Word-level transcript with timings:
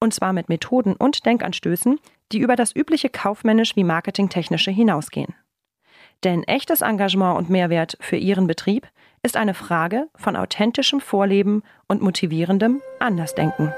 Und 0.00 0.12
zwar 0.12 0.32
mit 0.32 0.48
Methoden 0.48 0.94
und 0.94 1.24
Denkanstößen, 1.24 1.98
die 2.32 2.38
über 2.38 2.56
das 2.56 2.74
übliche 2.74 3.08
kaufmännisch 3.08 3.76
wie 3.76 3.84
marketingtechnische 3.84 4.70
hinausgehen. 4.70 5.34
Denn 6.24 6.42
echtes 6.44 6.80
Engagement 6.80 7.38
und 7.38 7.50
Mehrwert 7.50 7.96
für 8.00 8.16
Ihren 8.16 8.46
Betrieb 8.46 8.88
ist 9.22 9.36
eine 9.36 9.54
Frage 9.54 10.08
von 10.16 10.36
authentischem 10.36 11.00
Vorleben 11.00 11.62
und 11.88 12.02
motivierendem 12.02 12.80
Andersdenken. 12.98 13.72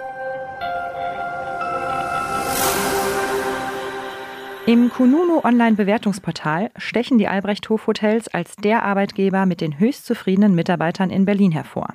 Im 4.67 4.91
Kununu 4.91 5.41
Online-Bewertungsportal 5.43 6.71
stechen 6.77 7.17
die 7.17 7.27
Albrechthof 7.27 7.87
Hotels 7.87 8.29
als 8.29 8.55
der 8.57 8.83
Arbeitgeber 8.83 9.47
mit 9.47 9.63
den 9.63 9.79
höchst 9.79 10.05
zufriedenen 10.05 10.55
Mitarbeitern 10.55 11.09
in 11.09 11.25
Berlin 11.25 11.53
hervor. 11.53 11.95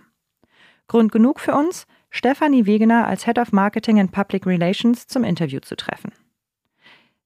Grund 0.87 1.11
genug 1.11 1.39
für 1.39 1.53
uns, 1.53 1.85
Stefanie 2.16 2.67
Wegener 2.67 3.08
als 3.08 3.25
Head 3.25 3.39
of 3.39 3.52
Marketing 3.52 4.00
and 4.00 4.11
Public 4.11 4.45
Relations 4.45 5.08
zum 5.08 5.23
Interview 5.23 5.59
zu 5.61 5.75
treffen. 5.75 6.11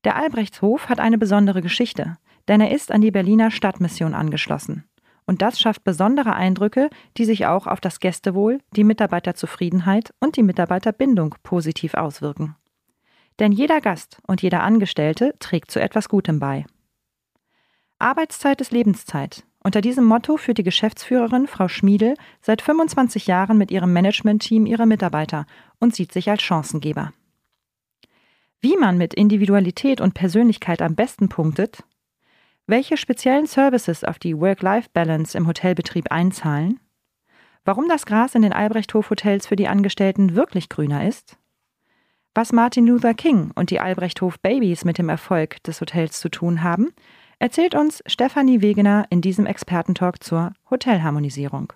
Der 0.05 0.15
Albrechtshof 0.15 0.87
hat 0.87 1.01
eine 1.01 1.17
besondere 1.17 1.61
Geschichte, 1.61 2.17
denn 2.47 2.61
er 2.61 2.71
ist 2.71 2.93
an 2.93 3.01
die 3.01 3.11
Berliner 3.11 3.51
Stadtmission 3.51 4.13
angeschlossen. 4.13 4.85
Und 5.25 5.41
das 5.41 5.59
schafft 5.59 5.83
besondere 5.83 6.33
Eindrücke, 6.33 6.89
die 7.17 7.25
sich 7.25 7.45
auch 7.45 7.67
auf 7.67 7.81
das 7.81 7.99
Gästewohl, 7.99 8.61
die 8.77 8.85
Mitarbeiterzufriedenheit 8.85 10.13
und 10.21 10.37
die 10.37 10.43
Mitarbeiterbindung 10.43 11.35
positiv 11.43 11.93
auswirken. 11.93 12.55
Denn 13.39 13.51
jeder 13.51 13.81
Gast 13.81 14.19
und 14.25 14.41
jeder 14.41 14.63
Angestellte 14.63 15.35
trägt 15.39 15.69
zu 15.69 15.81
etwas 15.81 16.07
Gutem 16.07 16.39
bei. 16.39 16.65
Arbeitszeit 17.99 18.61
ist 18.61 18.71
Lebenszeit. 18.71 19.43
Unter 19.63 19.81
diesem 19.81 20.05
Motto 20.05 20.37
führt 20.37 20.59
die 20.59 20.63
Geschäftsführerin 20.63 21.47
Frau 21.47 21.67
Schmiedel 21.67 22.15
seit 22.41 22.61
25 22.61 23.27
Jahren 23.27 23.57
mit 23.57 23.71
ihrem 23.71 23.91
Managementteam 23.91 24.65
ihre 24.65 24.85
Mitarbeiter 24.85 25.45
und 25.79 25.95
sieht 25.95 26.11
sich 26.11 26.29
als 26.29 26.41
Chancengeber. 26.41 27.13
Wie 28.59 28.77
man 28.77 28.97
mit 28.97 29.13
Individualität 29.13 30.01
und 30.01 30.13
Persönlichkeit 30.13 30.81
am 30.81 30.95
besten 30.95 31.29
punktet, 31.29 31.83
welche 32.65 32.97
speziellen 32.97 33.45
Services 33.45 34.03
auf 34.03 34.19
die 34.19 34.37
Work-Life-Balance 34.37 35.37
im 35.37 35.47
Hotelbetrieb 35.47 36.11
einzahlen? 36.11 36.79
Warum 37.63 37.87
das 37.87 38.05
Gras 38.05 38.35
in 38.35 38.41
den 38.41 38.53
Albrechthof-Hotels 38.53 39.47
für 39.47 39.55
die 39.55 39.67
Angestellten 39.67 40.35
wirklich 40.35 40.69
grüner 40.69 41.07
ist? 41.07 41.37
Was 42.33 42.51
Martin 42.51 42.85
Luther 42.85 43.13
King 43.13 43.51
und 43.55 43.71
die 43.71 43.79
Albrechthof 43.79 44.39
Babies 44.39 44.85
mit 44.85 44.97
dem 44.97 45.09
Erfolg 45.09 45.63
des 45.63 45.81
Hotels 45.81 46.19
zu 46.19 46.29
tun 46.29 46.61
haben, 46.61 46.89
erzählt 47.39 47.75
uns 47.75 48.03
Stefanie 48.05 48.61
Wegener 48.61 49.05
in 49.09 49.21
diesem 49.21 49.45
Expertentalk 49.45 50.23
zur 50.23 50.53
Hotelharmonisierung. 50.69 51.73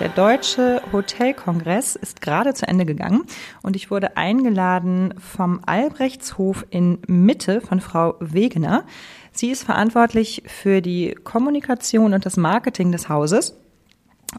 Der 0.00 0.08
Deutsche 0.08 0.82
Hotelkongress 0.92 1.94
ist 1.94 2.20
gerade 2.20 2.52
zu 2.52 2.66
Ende 2.66 2.84
gegangen 2.84 3.22
und 3.62 3.76
ich 3.76 3.92
wurde 3.92 4.16
eingeladen 4.16 5.14
vom 5.18 5.60
Albrechtshof 5.64 6.66
in 6.68 6.98
Mitte 7.06 7.60
von 7.60 7.80
Frau 7.80 8.16
Wegener. 8.18 8.84
Sie 9.30 9.50
ist 9.50 9.62
verantwortlich 9.62 10.42
für 10.46 10.82
die 10.82 11.14
Kommunikation 11.22 12.12
und 12.12 12.26
das 12.26 12.36
Marketing 12.36 12.90
des 12.90 13.08
Hauses. 13.08 13.56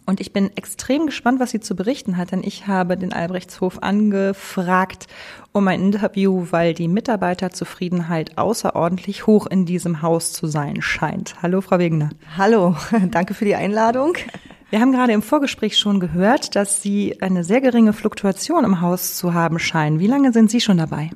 Und 0.06 0.20
ich 0.20 0.34
bin 0.34 0.56
extrem 0.56 1.06
gespannt, 1.06 1.40
was 1.40 1.52
sie 1.52 1.60
zu 1.60 1.76
berichten 1.76 2.18
hat, 2.18 2.32
denn 2.32 2.44
ich 2.44 2.68
habe 2.68 2.98
den 2.98 3.14
Albrechtshof 3.14 3.82
angefragt 3.82 5.08
um 5.52 5.68
ein 5.68 5.82
Interview, 5.82 6.48
weil 6.52 6.74
die 6.74 6.88
Mitarbeiterzufriedenheit 6.88 8.38
außerordentlich 8.38 9.26
hoch 9.26 9.48
in 9.48 9.66
diesem 9.66 10.02
Haus 10.02 10.34
zu 10.34 10.48
sein 10.48 10.82
scheint. 10.82 11.42
Hallo, 11.42 11.62
Frau 11.62 11.80
Wegener. 11.80 12.10
Hallo, 12.38 12.76
danke 13.12 13.34
für 13.34 13.46
die 13.46 13.56
Einladung. 13.56 14.18
Wir 14.70 14.82
haben 14.82 14.92
gerade 14.92 15.14
im 15.14 15.22
Vorgespräch 15.22 15.78
schon 15.78 16.00
gehört, 16.00 16.56
dass 16.56 16.82
Sie 16.82 17.22
eine 17.22 17.44
sehr 17.44 17.62
geringe 17.62 17.94
Fluktuation 17.94 18.66
im 18.66 18.82
Haus 18.82 19.16
zu 19.16 19.34
haben 19.34 19.60
scheinen. 19.60 20.00
Wie 20.00 20.08
lange 20.08 20.34
sind 20.34 20.52
Sie 20.52 20.60
schon 20.60 20.78
dabei? 20.78 21.12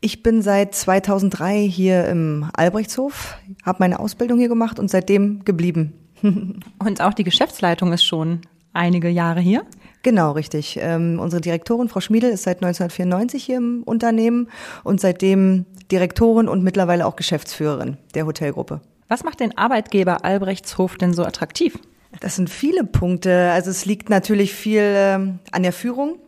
Ich 0.00 0.22
bin 0.22 0.40
seit 0.40 0.74
2003 0.74 1.68
hier 1.68 2.06
im 2.06 2.48
Albrechtshof, 2.54 3.36
habe 3.64 3.78
meine 3.80 3.98
Ausbildung 3.98 4.38
hier 4.38 4.48
gemacht 4.48 4.78
und 4.78 4.90
seitdem 4.90 5.44
geblieben. 5.44 6.05
und 6.22 7.00
auch 7.00 7.14
die 7.14 7.24
Geschäftsleitung 7.24 7.92
ist 7.92 8.04
schon 8.04 8.40
einige 8.72 9.08
Jahre 9.08 9.40
hier? 9.40 9.64
Genau, 10.02 10.32
richtig. 10.32 10.78
Ähm, 10.80 11.18
unsere 11.18 11.40
Direktorin, 11.40 11.88
Frau 11.88 12.00
Schmiedel, 12.00 12.30
ist 12.30 12.44
seit 12.44 12.58
1994 12.62 13.44
hier 13.44 13.56
im 13.56 13.82
Unternehmen 13.84 14.48
und 14.84 15.00
seitdem 15.00 15.64
Direktorin 15.90 16.48
und 16.48 16.62
mittlerweile 16.62 17.06
auch 17.06 17.16
Geschäftsführerin 17.16 17.96
der 18.14 18.26
Hotelgruppe. 18.26 18.80
Was 19.08 19.24
macht 19.24 19.40
den 19.40 19.56
Arbeitgeber 19.56 20.24
Albrechtshof 20.24 20.96
denn 20.96 21.12
so 21.12 21.24
attraktiv? 21.24 21.78
Das 22.20 22.36
sind 22.36 22.50
viele 22.50 22.84
Punkte. 22.84 23.50
Also 23.50 23.70
es 23.70 23.84
liegt 23.84 24.10
natürlich 24.10 24.54
viel 24.54 24.82
ähm, 24.82 25.38
an 25.52 25.62
der 25.62 25.72
Führung 25.72 26.18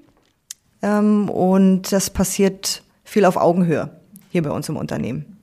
ähm, 0.82 1.28
und 1.28 1.92
das 1.92 2.10
passiert 2.10 2.82
viel 3.04 3.24
auf 3.24 3.36
Augenhöhe 3.36 3.90
hier 4.30 4.42
bei 4.42 4.50
uns 4.50 4.68
im 4.68 4.76
Unternehmen. 4.76 5.37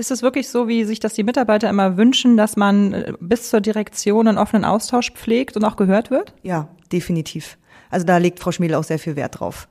Ist 0.00 0.10
es 0.10 0.22
wirklich 0.22 0.48
so, 0.48 0.66
wie 0.66 0.84
sich 0.84 0.98
das 0.98 1.12
die 1.12 1.22
Mitarbeiter 1.22 1.68
immer 1.68 1.98
wünschen, 1.98 2.38
dass 2.38 2.56
man 2.56 2.94
äh, 2.94 3.12
bis 3.20 3.50
zur 3.50 3.60
Direktion 3.60 4.28
einen 4.28 4.38
offenen 4.38 4.64
Austausch 4.64 5.12
pflegt 5.12 5.58
und 5.58 5.64
auch 5.64 5.76
gehört 5.76 6.10
wird? 6.10 6.32
Ja, 6.42 6.68
definitiv. 6.90 7.58
Also 7.90 8.06
da 8.06 8.16
legt 8.16 8.40
Frau 8.40 8.50
Schmiedel 8.50 8.76
auch 8.76 8.84
sehr 8.84 8.98
viel 8.98 9.14
Wert 9.14 9.40
drauf, 9.40 9.68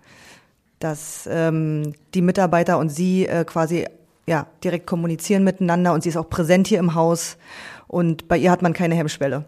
dass 0.78 1.28
ähm, 1.32 1.94
die 2.14 2.22
Mitarbeiter 2.22 2.78
und 2.78 2.90
sie 2.90 3.26
äh, 3.26 3.44
quasi 3.44 3.88
ja 4.28 4.46
direkt 4.64 4.86
kommunizieren 4.86 5.44
miteinander 5.44 5.94
und 5.94 6.04
sie 6.04 6.10
ist 6.10 6.18
auch 6.18 6.30
präsent 6.30 6.68
hier 6.68 6.78
im 6.78 6.94
Haus 6.94 7.38
und 7.88 8.28
bei 8.28 8.38
ihr 8.38 8.52
hat 8.52 8.62
man 8.62 8.74
keine 8.74 8.94
Hemmschwelle. 8.94 9.46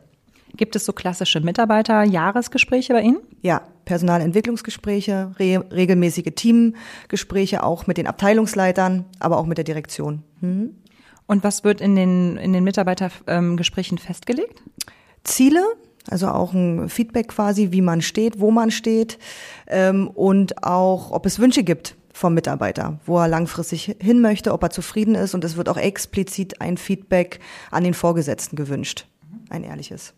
Gibt 0.58 0.76
es 0.76 0.86
so 0.86 0.94
klassische 0.94 1.40
Mitarbeiter-Jahresgespräche 1.40 2.94
bei 2.94 3.02
Ihnen? 3.02 3.20
Ja, 3.42 3.62
Personalentwicklungsgespräche, 3.86 5.32
re 5.40 5.64
regelmäßige 5.72 6.34
Teamgespräche 6.36 7.64
auch 7.64 7.88
mit 7.88 7.98
den 7.98 8.08
Abteilungsleitern, 8.08 9.06
aber 9.20 9.38
auch 9.38 9.46
mit 9.46 9.58
der 9.58 9.66
Direktion. 9.66 10.24
Mhm. 10.42 10.76
Und 11.28 11.44
was 11.44 11.64
wird 11.64 11.80
in 11.80 11.96
den, 11.96 12.38
in 12.38 12.52
den 12.54 12.64
Mitarbeitergesprächen 12.64 13.98
festgelegt? 13.98 14.62
Ziele, 15.24 15.64
also 16.10 16.28
auch 16.28 16.54
ein 16.54 16.90
Feedback 16.90 17.30
quasi, 17.30 17.72
wie 17.72 17.82
man 17.82 18.02
steht, 18.02 18.40
wo 18.40 18.52
man 18.52 18.72
steht 18.72 19.18
ähm, 19.68 20.10
und 20.10 20.64
auch, 20.64 21.12
ob 21.12 21.26
es 21.26 21.40
Wünsche 21.40 21.64
gibt 21.64 21.96
vom 22.14 22.34
Mitarbeiter, 22.34 23.00
wo 23.06 23.18
er 23.18 23.28
langfristig 23.28 23.96
hin 24.02 24.22
möchte, 24.22 24.52
ob 24.52 24.64
er 24.64 24.72
zufrieden 24.72 25.16
ist 25.16 25.34
und 25.34 25.44
es 25.44 25.56
wird 25.56 25.70
auch 25.70 25.78
explizit 25.78 26.60
ein 26.60 26.78
Feedback 26.78 27.40
an 27.72 27.84
den 27.84 27.94
Vorgesetzten 27.94 28.56
gewünscht, 28.56 29.08
ein 29.50 29.64
ehrliches. 29.64 30.14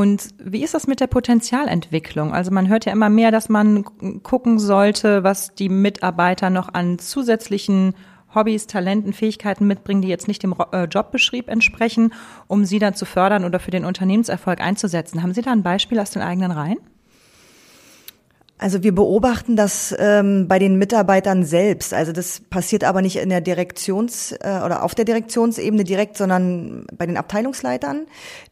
Und 0.00 0.28
wie 0.38 0.64
ist 0.64 0.72
das 0.72 0.86
mit 0.86 1.00
der 1.00 1.08
Potenzialentwicklung? 1.08 2.32
Also 2.32 2.50
man 2.50 2.70
hört 2.70 2.86
ja 2.86 2.92
immer 2.92 3.10
mehr, 3.10 3.30
dass 3.30 3.50
man 3.50 3.84
gucken 4.22 4.58
sollte, 4.58 5.24
was 5.24 5.54
die 5.54 5.68
Mitarbeiter 5.68 6.48
noch 6.48 6.72
an 6.72 6.98
zusätzlichen 6.98 7.92
Hobbys, 8.34 8.66
Talenten, 8.66 9.12
Fähigkeiten 9.12 9.66
mitbringen, 9.66 10.00
die 10.00 10.08
jetzt 10.08 10.26
nicht 10.26 10.42
dem 10.42 10.54
äh, 10.72 10.84
Jobbeschrieb 10.84 11.50
entsprechen, 11.50 12.14
um 12.46 12.64
sie 12.64 12.78
dann 12.78 12.94
zu 12.94 13.04
fördern 13.04 13.44
oder 13.44 13.60
für 13.60 13.72
den 13.72 13.84
Unternehmenserfolg 13.84 14.62
einzusetzen. 14.62 15.22
Haben 15.22 15.34
Sie 15.34 15.42
da 15.42 15.52
ein 15.52 15.62
Beispiel 15.62 16.00
aus 16.00 16.12
den 16.12 16.22
eigenen 16.22 16.52
Reihen? 16.52 16.78
Also 18.60 18.82
wir 18.82 18.94
beobachten 18.94 19.56
das 19.56 19.96
ähm, 19.98 20.46
bei 20.46 20.58
den 20.58 20.76
Mitarbeitern 20.76 21.44
selbst. 21.44 21.94
Also 21.94 22.12
das 22.12 22.40
passiert 22.40 22.84
aber 22.84 23.00
nicht 23.00 23.16
in 23.16 23.30
der 23.30 23.40
Direktions- 23.40 24.32
äh, 24.32 24.62
oder 24.62 24.82
auf 24.82 24.94
der 24.94 25.06
Direktionsebene 25.06 25.82
direkt, 25.82 26.18
sondern 26.18 26.84
bei 26.94 27.06
den 27.06 27.16
Abteilungsleitern, 27.16 28.06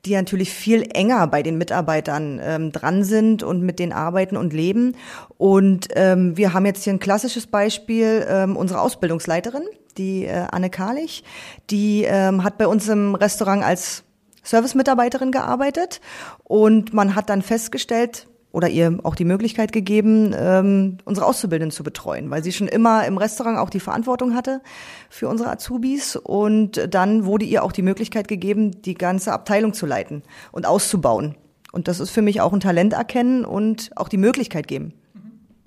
die 0.06 0.14
natürlich 0.14 0.50
viel 0.50 0.88
enger 0.94 1.26
bei 1.26 1.42
den 1.42 1.58
Mitarbeitern 1.58 2.40
ähm, 2.42 2.72
dran 2.72 3.04
sind 3.04 3.42
und 3.42 3.60
mit 3.60 3.78
denen 3.78 3.92
arbeiten 3.92 4.38
und 4.38 4.54
leben. 4.54 4.96
Und 5.36 5.88
ähm, 5.94 6.38
wir 6.38 6.54
haben 6.54 6.64
jetzt 6.64 6.84
hier 6.84 6.94
ein 6.94 7.00
klassisches 7.00 7.46
Beispiel, 7.46 8.26
ähm, 8.30 8.56
unsere 8.56 8.80
Ausbildungsleiterin, 8.80 9.64
die 9.98 10.24
äh, 10.24 10.46
Anne 10.50 10.70
Karlich, 10.70 11.22
die 11.68 12.04
ähm, 12.04 12.44
hat 12.44 12.56
bei 12.56 12.66
uns 12.66 12.88
im 12.88 13.14
Restaurant 13.14 13.62
als 13.62 14.04
Service-Mitarbeiterin 14.42 15.32
gearbeitet 15.32 16.00
und 16.44 16.94
man 16.94 17.14
hat 17.14 17.28
dann 17.28 17.42
festgestellt, 17.42 18.26
oder 18.52 18.68
ihr 18.68 18.98
auch 19.02 19.14
die 19.14 19.24
Möglichkeit 19.24 19.72
gegeben, 19.72 20.34
ähm, 20.36 20.98
unsere 21.04 21.26
Auszubildenden 21.26 21.70
zu 21.70 21.82
betreuen, 21.82 22.30
weil 22.30 22.42
sie 22.42 22.52
schon 22.52 22.68
immer 22.68 23.06
im 23.06 23.18
Restaurant 23.18 23.58
auch 23.58 23.70
die 23.70 23.80
Verantwortung 23.80 24.34
hatte 24.34 24.62
für 25.10 25.28
unsere 25.28 25.50
Azubis 25.50 26.16
und 26.16 26.86
dann 26.88 27.24
wurde 27.24 27.44
ihr 27.44 27.62
auch 27.62 27.72
die 27.72 27.82
Möglichkeit 27.82 28.28
gegeben, 28.28 28.82
die 28.82 28.94
ganze 28.94 29.32
Abteilung 29.32 29.74
zu 29.74 29.86
leiten 29.86 30.22
und 30.50 30.66
auszubauen. 30.66 31.36
Und 31.72 31.88
das 31.88 32.00
ist 32.00 32.10
für 32.10 32.22
mich 32.22 32.40
auch 32.40 32.52
ein 32.52 32.60
Talent 32.60 32.94
erkennen 32.94 33.44
und 33.44 33.90
auch 33.96 34.08
die 34.08 34.16
Möglichkeit 34.16 34.66
geben. 34.66 34.94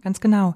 Ganz 0.03 0.19
genau. 0.19 0.55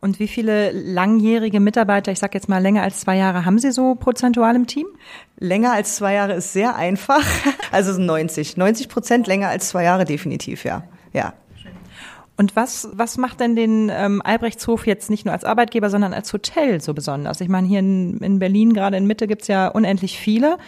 Und 0.00 0.20
wie 0.20 0.28
viele 0.28 0.70
langjährige 0.70 1.58
Mitarbeiter, 1.58 2.12
ich 2.12 2.20
sage 2.20 2.34
jetzt 2.34 2.48
mal 2.48 2.62
länger 2.62 2.82
als 2.82 3.00
zwei 3.00 3.16
Jahre, 3.16 3.44
haben 3.44 3.58
Sie 3.58 3.72
so 3.72 3.96
prozentual 3.96 4.54
im 4.54 4.68
Team? 4.68 4.86
Länger 5.38 5.72
als 5.72 5.96
zwei 5.96 6.14
Jahre 6.14 6.34
ist 6.34 6.52
sehr 6.52 6.76
einfach. 6.76 7.24
Also 7.72 8.00
90. 8.00 8.56
90 8.56 8.88
Prozent 8.88 9.26
länger 9.26 9.48
als 9.48 9.68
zwei 9.68 9.82
Jahre 9.82 10.04
definitiv, 10.04 10.64
ja. 10.64 10.84
Ja. 11.12 11.34
Und 12.36 12.54
was, 12.54 12.88
was 12.92 13.16
macht 13.16 13.40
denn 13.40 13.56
den 13.56 13.90
ähm, 13.92 14.20
Albrechtshof 14.22 14.86
jetzt 14.86 15.08
nicht 15.08 15.24
nur 15.24 15.32
als 15.32 15.44
Arbeitgeber, 15.44 15.88
sondern 15.88 16.12
als 16.12 16.32
Hotel 16.32 16.80
so 16.80 16.92
besonders? 16.92 17.40
Ich 17.40 17.48
meine, 17.48 17.66
hier 17.66 17.78
in, 17.78 18.18
in 18.18 18.38
Berlin, 18.38 18.74
gerade 18.74 18.96
in 18.96 19.06
Mitte, 19.06 19.26
gibt's 19.26 19.48
ja 19.48 19.68
unendlich 19.68 20.18
viele. 20.18 20.58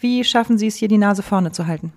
Wie 0.00 0.24
schaffen 0.24 0.56
Sie 0.58 0.68
es 0.68 0.76
hier, 0.76 0.88
die 0.88 0.98
Nase 0.98 1.22
vorne 1.22 1.52
zu 1.52 1.66
halten? 1.66 1.92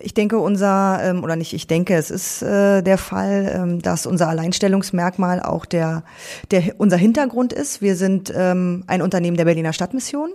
Ich 0.00 0.14
denke, 0.14 0.38
unser, 0.38 1.00
ähm, 1.02 1.24
oder 1.24 1.36
nicht, 1.36 1.52
ich 1.52 1.66
denke, 1.66 1.94
es 1.96 2.10
ist 2.10 2.42
äh, 2.42 2.82
der 2.82 2.96
Fall, 2.96 3.52
ähm, 3.54 3.82
dass 3.82 4.06
unser 4.06 4.28
Alleinstellungsmerkmal 4.28 5.42
auch 5.42 5.66
der, 5.66 6.04
der, 6.50 6.76
unser 6.78 6.96
Hintergrund 6.96 7.52
ist. 7.52 7.82
Wir 7.82 7.96
sind 7.96 8.32
ähm, 8.34 8.84
ein 8.86 9.02
Unternehmen 9.02 9.36
der 9.36 9.44
Berliner 9.44 9.72
Stadtmission. 9.72 10.30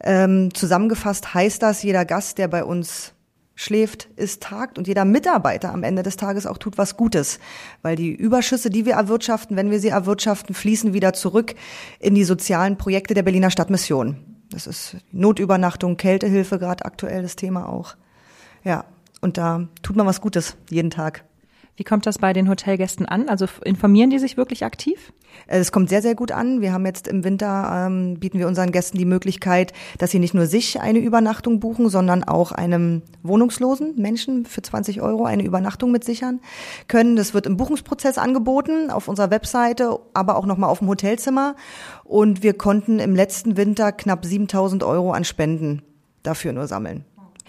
Ähm, 0.00 0.52
zusammengefasst 0.52 1.32
heißt 1.32 1.62
das, 1.62 1.82
jeder 1.82 2.04
Gast, 2.04 2.38
der 2.38 2.48
bei 2.48 2.64
uns 2.64 3.12
schläft, 3.56 4.08
ist 4.16 4.42
tagt 4.42 4.78
und 4.78 4.86
jeder 4.86 5.04
Mitarbeiter 5.04 5.72
am 5.72 5.82
Ende 5.82 6.04
des 6.04 6.16
Tages 6.16 6.46
auch 6.46 6.58
tut 6.58 6.78
was 6.78 6.96
Gutes, 6.96 7.40
weil 7.82 7.96
die 7.96 8.14
Überschüsse, 8.14 8.70
die 8.70 8.86
wir 8.86 8.92
erwirtschaften, 8.92 9.56
wenn 9.56 9.70
wir 9.70 9.80
sie 9.80 9.88
erwirtschaften, 9.88 10.54
fließen 10.54 10.92
wieder 10.92 11.14
zurück 11.14 11.54
in 11.98 12.14
die 12.14 12.24
sozialen 12.24 12.76
Projekte 12.76 13.14
der 13.14 13.22
Berliner 13.24 13.50
Stadtmission. 13.50 14.18
Das 14.50 14.66
ist 14.66 14.96
Notübernachtung, 15.10 15.96
Kältehilfe, 15.96 16.58
gerade 16.58 16.84
aktuell 16.84 17.22
das 17.22 17.34
Thema 17.34 17.68
auch. 17.68 17.96
Ja, 18.62 18.84
und 19.20 19.38
da 19.38 19.66
tut 19.82 19.96
man 19.96 20.06
was 20.06 20.20
Gutes 20.20 20.56
jeden 20.70 20.90
Tag. 20.90 21.24
Wie 21.76 21.84
kommt 21.84 22.06
das 22.06 22.18
bei 22.18 22.32
den 22.32 22.48
Hotelgästen 22.48 23.06
an? 23.06 23.28
Also 23.28 23.46
informieren 23.64 24.08
die 24.08 24.18
sich 24.18 24.38
wirklich 24.38 24.64
aktiv? 24.64 25.12
Äh, 25.46 25.58
es 25.58 25.72
kommt 25.72 25.90
sehr, 25.90 26.00
sehr 26.00 26.14
gut 26.14 26.32
an. 26.32 26.62
Wir 26.62 26.72
haben 26.72 26.86
jetzt 26.86 27.06
im 27.06 27.22
Winter, 27.22 27.86
ähm, 27.86 28.18
bieten 28.18 28.38
wir 28.38 28.48
unseren 28.48 28.72
Gästen 28.72 28.96
die 28.96 29.04
Möglichkeit, 29.04 29.74
dass 29.98 30.10
sie 30.10 30.18
nicht 30.18 30.32
nur 30.32 30.46
sich 30.46 30.80
eine 30.80 30.98
Übernachtung 30.98 31.60
buchen, 31.60 31.90
sondern 31.90 32.24
auch 32.24 32.52
einem 32.52 33.02
wohnungslosen 33.22 33.94
Menschen 33.96 34.46
für 34.46 34.62
20 34.62 35.02
Euro 35.02 35.26
eine 35.26 35.44
Übernachtung 35.44 35.90
mit 35.92 36.04
sichern 36.04 36.40
können. 36.88 37.14
Das 37.16 37.34
wird 37.34 37.46
im 37.46 37.58
Buchungsprozess 37.58 38.16
angeboten, 38.16 38.90
auf 38.90 39.08
unserer 39.08 39.30
Webseite, 39.30 39.98
aber 40.14 40.36
auch 40.36 40.46
nochmal 40.46 40.70
auf 40.70 40.78
dem 40.78 40.88
Hotelzimmer. 40.88 41.56
Und 42.04 42.42
wir 42.42 42.54
konnten 42.54 43.00
im 43.00 43.14
letzten 43.14 43.58
Winter 43.58 43.92
knapp 43.92 44.24
7000 44.24 44.82
Euro 44.82 45.12
an 45.12 45.24
Spenden 45.24 45.82
dafür 46.22 46.52
nur 46.52 46.66
sammeln. 46.66 47.04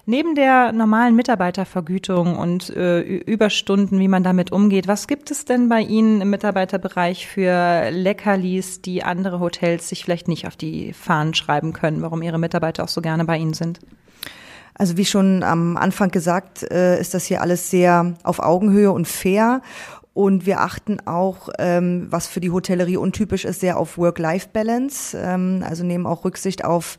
Neben 0.10 0.36
der 0.36 0.72
normalen 0.72 1.18
Mitarbeitervergütung 1.18 2.38
und 2.38 2.70
äh, 2.70 3.02
Überstunden, 3.02 4.00
wie 4.00 4.08
man 4.08 4.24
damit 4.24 4.54
umgeht, 4.54 4.88
was 4.88 5.06
gibt 5.06 5.32
es 5.32 5.44
denn 5.44 5.68
bei 5.68 5.82
Ihnen 5.82 6.22
im 6.22 6.30
Mitarbeiterbereich 6.30 7.28
für 7.28 7.90
Leckerlis, 7.92 8.82
die 8.82 9.04
andere 9.04 9.42
Hotels 9.42 9.90
sich 9.90 10.06
vielleicht 10.06 10.30
nicht 10.30 10.48
auf 10.48 10.56
die 10.56 10.94
Fahnen 10.94 11.34
schreiben 11.34 11.74
können, 11.74 12.02
warum 12.02 12.22
Ihre 12.22 12.40
Mitarbeiter 12.40 12.86
auch 12.86 12.88
so 12.88 13.02
gerne 13.02 13.26
bei 13.26 13.38
Ihnen 13.38 13.54
sind? 13.54 13.82
Also 14.76 14.96
wie 14.96 15.04
schon 15.04 15.44
am 15.44 15.76
Anfang 15.76 16.10
gesagt, 16.10 16.64
äh, 16.72 17.02
ist 17.02 17.14
das 17.14 17.26
hier 17.26 17.42
alles 17.42 17.70
sehr 17.70 18.14
auf 18.24 18.40
Augenhöhe 18.40 18.94
und 18.94 19.10
fair. 19.10 19.62
Und 20.14 20.46
wir 20.46 20.62
achten 20.62 21.06
auch, 21.06 21.50
ähm, 21.60 22.08
was 22.10 22.28
für 22.28 22.40
die 22.40 22.52
Hotellerie 22.52 22.96
untypisch 22.96 23.44
ist, 23.44 23.60
sehr 23.60 23.78
auf 23.78 23.98
Work-Life-Balance. 23.98 25.18
Ähm, 25.22 25.66
also 25.68 25.84
nehmen 25.84 26.06
auch 26.06 26.24
Rücksicht 26.24 26.64
auf 26.64 26.98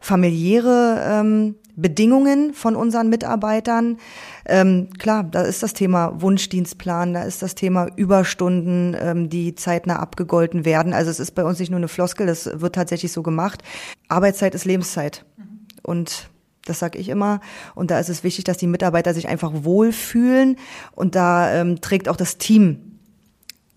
familiäre 0.00 1.00
ähm, 1.06 1.54
Bedingungen 1.80 2.54
von 2.54 2.74
unseren 2.74 3.08
Mitarbeitern. 3.08 3.98
Ähm, 4.46 4.90
klar, 4.98 5.24
da 5.24 5.42
ist 5.42 5.62
das 5.62 5.72
Thema 5.72 6.20
Wunschdienstplan, 6.20 7.14
da 7.14 7.22
ist 7.22 7.40
das 7.40 7.54
Thema 7.54 7.88
Überstunden, 7.96 8.96
ähm, 9.00 9.28
die 9.28 9.54
zeitnah 9.54 10.00
abgegolten 10.00 10.64
werden. 10.64 10.92
Also 10.92 11.10
es 11.10 11.20
ist 11.20 11.36
bei 11.36 11.44
uns 11.44 11.58
nicht 11.60 11.70
nur 11.70 11.78
eine 11.78 11.88
Floskel, 11.88 12.26
das 12.26 12.60
wird 12.60 12.74
tatsächlich 12.74 13.12
so 13.12 13.22
gemacht. 13.22 13.62
Arbeitszeit 14.08 14.54
ist 14.54 14.64
Lebenszeit. 14.64 15.24
Mhm. 15.36 15.66
Und 15.82 16.28
das 16.64 16.80
sage 16.80 16.98
ich 16.98 17.08
immer. 17.08 17.40
Und 17.74 17.90
da 17.90 17.98
ist 17.98 18.08
es 18.08 18.24
wichtig, 18.24 18.44
dass 18.44 18.58
die 18.58 18.66
Mitarbeiter 18.66 19.14
sich 19.14 19.28
einfach 19.28 19.52
wohlfühlen. 19.54 20.56
Und 20.94 21.14
da 21.14 21.52
ähm, 21.54 21.80
trägt 21.80 22.08
auch 22.08 22.16
das 22.16 22.38
Team 22.38 22.98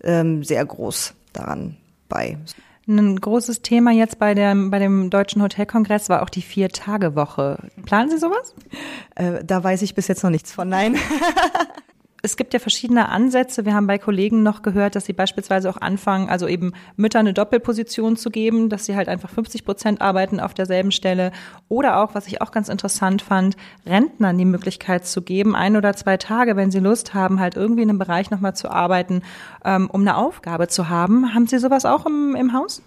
ähm, 0.02 0.44
sehr 0.44 0.64
groß 0.64 1.14
daran 1.32 1.76
bei. 2.08 2.38
Ein 2.88 3.20
großes 3.20 3.62
Thema 3.62 3.92
jetzt 3.92 4.18
bei, 4.18 4.34
der, 4.34 4.54
bei 4.56 4.78
dem 4.80 5.08
Deutschen 5.08 5.40
Hotelkongress 5.40 6.08
war 6.08 6.22
auch 6.22 6.28
die 6.28 6.42
Vier-Tage-Woche. 6.42 7.70
Planen 7.84 8.10
Sie 8.10 8.18
sowas? 8.18 8.54
Äh, 9.14 9.44
da 9.44 9.62
weiß 9.62 9.82
ich 9.82 9.94
bis 9.94 10.08
jetzt 10.08 10.24
noch 10.24 10.30
nichts 10.30 10.52
von, 10.52 10.68
nein. 10.68 10.96
es 12.24 12.36
gibt 12.36 12.54
ja 12.54 12.60
verschiedene 12.60 13.08
Ansätze. 13.08 13.64
Wir 13.64 13.74
haben 13.74 13.88
bei 13.88 13.98
Kollegen 13.98 14.44
noch 14.44 14.62
gehört, 14.62 14.94
dass 14.94 15.06
sie 15.06 15.12
beispielsweise 15.12 15.68
auch 15.68 15.78
anfangen, 15.78 16.28
also 16.28 16.46
eben 16.46 16.72
Mütter 16.94 17.18
eine 17.18 17.34
Doppelposition 17.34 18.16
zu 18.16 18.30
geben, 18.30 18.68
dass 18.68 18.86
sie 18.86 18.94
halt 18.94 19.08
einfach 19.08 19.28
50 19.28 19.64
Prozent 19.64 20.00
arbeiten 20.00 20.38
auf 20.38 20.54
derselben 20.54 20.92
Stelle. 20.92 21.32
Oder 21.68 21.98
auch, 21.98 22.14
was 22.14 22.28
ich 22.28 22.40
auch 22.40 22.52
ganz 22.52 22.68
interessant 22.68 23.22
fand, 23.22 23.56
Rentnern 23.84 24.38
die 24.38 24.44
Möglichkeit 24.44 25.04
zu 25.04 25.20
geben, 25.22 25.56
ein 25.56 25.76
oder 25.76 25.94
zwei 25.94 26.16
Tage, 26.16 26.54
wenn 26.54 26.70
sie 26.70 26.78
Lust 26.78 27.12
haben, 27.12 27.40
halt 27.40 27.56
irgendwie 27.56 27.82
in 27.82 27.90
einem 27.90 27.98
Bereich 27.98 28.30
nochmal 28.30 28.54
zu 28.54 28.70
arbeiten, 28.70 29.22
ähm, 29.64 29.90
um 29.90 30.02
eine 30.02 30.16
Aufgabe 30.16 30.68
zu 30.68 30.88
haben. 30.88 31.34
Haben 31.34 31.48
Sie 31.48 31.58
sowas 31.58 31.84
auch 31.84 32.06
im, 32.06 32.36
im 32.36 32.52
Haus? 32.52 32.82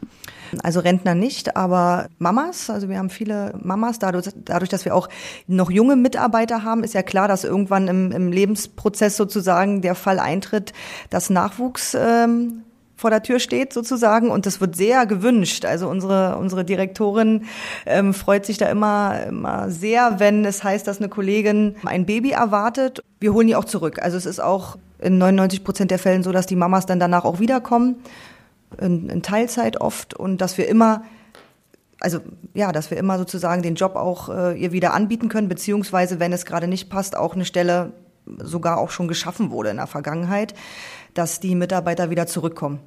Also 0.63 0.79
Rentner 0.79 1.15
nicht, 1.15 1.55
aber 1.55 2.07
Mamas, 2.19 2.69
also 2.69 2.89
wir 2.89 2.97
haben 2.97 3.09
viele 3.09 3.53
Mamas, 3.61 3.99
dadurch, 3.99 4.29
dadurch, 4.45 4.69
dass 4.69 4.85
wir 4.85 4.95
auch 4.95 5.09
noch 5.47 5.71
junge 5.71 5.95
Mitarbeiter 5.95 6.63
haben, 6.63 6.83
ist 6.83 6.93
ja 6.93 7.03
klar, 7.03 7.27
dass 7.27 7.43
irgendwann 7.43 7.87
im, 7.87 8.11
im 8.11 8.31
Lebensprozess 8.31 9.17
sozusagen 9.17 9.81
der 9.81 9.95
Fall 9.95 10.19
eintritt, 10.19 10.73
dass 11.09 11.29
Nachwuchs 11.29 11.95
ähm, 11.99 12.63
vor 12.95 13.09
der 13.09 13.23
Tür 13.23 13.39
steht 13.39 13.73
sozusagen 13.73 14.29
und 14.29 14.45
das 14.45 14.61
wird 14.61 14.75
sehr 14.75 15.05
gewünscht. 15.05 15.65
Also 15.65 15.89
unsere 15.89 16.37
unsere 16.37 16.63
Direktorin 16.63 17.45
ähm, 17.85 18.13
freut 18.13 18.45
sich 18.45 18.57
da 18.57 18.67
immer 18.67 19.23
immer 19.27 19.69
sehr, 19.69 20.19
wenn 20.19 20.45
es 20.45 20.63
heißt, 20.63 20.87
dass 20.87 20.99
eine 20.99 21.09
Kollegin 21.09 21.75
ein 21.83 22.05
Baby 22.05 22.31
erwartet. 22.31 23.01
Wir 23.19 23.33
holen 23.33 23.47
die 23.47 23.55
auch 23.55 23.65
zurück. 23.65 23.99
Also 24.01 24.17
es 24.17 24.25
ist 24.25 24.39
auch 24.39 24.77
in 24.99 25.17
99 25.17 25.63
Prozent 25.63 25.91
der 25.91 25.99
Fällen 25.99 26.23
so, 26.23 26.31
dass 26.31 26.45
die 26.45 26.55
Mamas 26.55 26.85
dann 26.85 26.99
danach 26.99 27.25
auch 27.25 27.39
wiederkommen 27.39 27.97
in, 28.79 29.09
in 29.09 29.21
Teilzeit 29.21 29.79
oft 29.81 30.13
und 30.13 30.39
dass 30.39 30.57
wir 30.57 30.67
immer 30.67 31.03
also 32.01 32.19
ja, 32.53 32.71
dass 32.71 32.91
wir 32.91 32.97
immer 32.97 33.17
sozusagen 33.17 33.61
den 33.61 33.75
Job 33.75 33.95
auch 33.95 34.29
äh, 34.29 34.59
ihr 34.59 34.71
wieder 34.71 34.93
anbieten 34.93 35.29
können, 35.29 35.47
beziehungsweise 35.47 36.19
wenn 36.19 36.33
es 36.33 36.45
gerade 36.45 36.67
nicht 36.67 36.89
passt, 36.89 37.15
auch 37.15 37.35
eine 37.35 37.45
Stelle 37.45 37.93
sogar 38.37 38.77
auch 38.77 38.89
schon 38.89 39.07
geschaffen 39.07 39.51
wurde 39.51 39.69
in 39.69 39.77
der 39.77 39.87
Vergangenheit, 39.87 40.53
dass 41.13 41.39
die 41.39 41.55
Mitarbeiter 41.55 42.09
wieder 42.09 42.27
zurückkommen. 42.27 42.79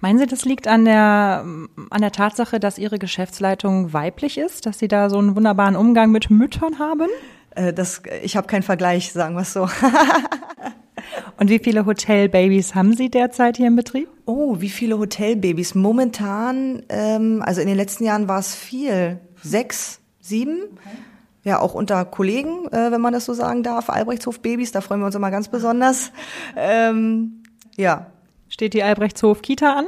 Meinen 0.00 0.18
Sie, 0.18 0.26
das 0.26 0.46
liegt 0.46 0.66
an 0.66 0.86
der, 0.86 1.44
an 1.90 2.00
der 2.00 2.12
Tatsache, 2.12 2.58
dass 2.58 2.78
Ihre 2.78 2.98
Geschäftsleitung 2.98 3.92
weiblich 3.92 4.38
ist, 4.38 4.64
dass 4.64 4.78
Sie 4.78 4.88
da 4.88 5.10
so 5.10 5.18
einen 5.18 5.36
wunderbaren 5.36 5.76
Umgang 5.76 6.10
mit 6.10 6.30
Müttern 6.30 6.78
haben? 6.78 7.08
Äh, 7.50 7.72
das, 7.72 8.02
ich 8.22 8.36
habe 8.36 8.46
keinen 8.46 8.62
Vergleich, 8.62 9.12
sagen 9.12 9.34
wir 9.34 9.42
es 9.42 9.52
so. 9.52 9.68
Und 11.38 11.48
wie 11.48 11.58
viele 11.58 11.86
Hotelbabys 11.86 12.74
haben 12.74 12.94
Sie 12.94 13.10
derzeit 13.10 13.56
hier 13.56 13.66
im 13.66 13.76
Betrieb? 13.76 14.08
Oh, 14.26 14.60
wie 14.60 14.68
viele 14.68 14.98
Hotelbabys? 14.98 15.74
Momentan, 15.74 16.82
ähm, 16.88 17.42
also 17.44 17.60
in 17.60 17.66
den 17.66 17.76
letzten 17.76 18.04
Jahren 18.04 18.28
war 18.28 18.38
es 18.38 18.54
viel. 18.54 19.18
Sechs, 19.42 20.00
sieben. 20.20 20.58
Okay. 20.72 20.96
ja 21.44 21.58
auch 21.60 21.74
unter 21.74 22.04
Kollegen, 22.04 22.68
äh, 22.68 22.92
wenn 22.92 23.00
man 23.00 23.14
das 23.14 23.24
so 23.24 23.32
sagen 23.32 23.62
darf, 23.62 23.88
Albrechtshof 23.88 24.40
Babys, 24.40 24.72
da 24.72 24.82
freuen 24.82 25.00
wir 25.00 25.06
uns 25.06 25.14
immer 25.14 25.30
ganz 25.30 25.48
besonders. 25.48 26.12
Ähm, 26.56 27.42
ja. 27.76 28.06
Steht 28.48 28.74
die 28.74 28.82
Albrechtshof 28.82 29.42
Kita 29.42 29.74
an? 29.74 29.86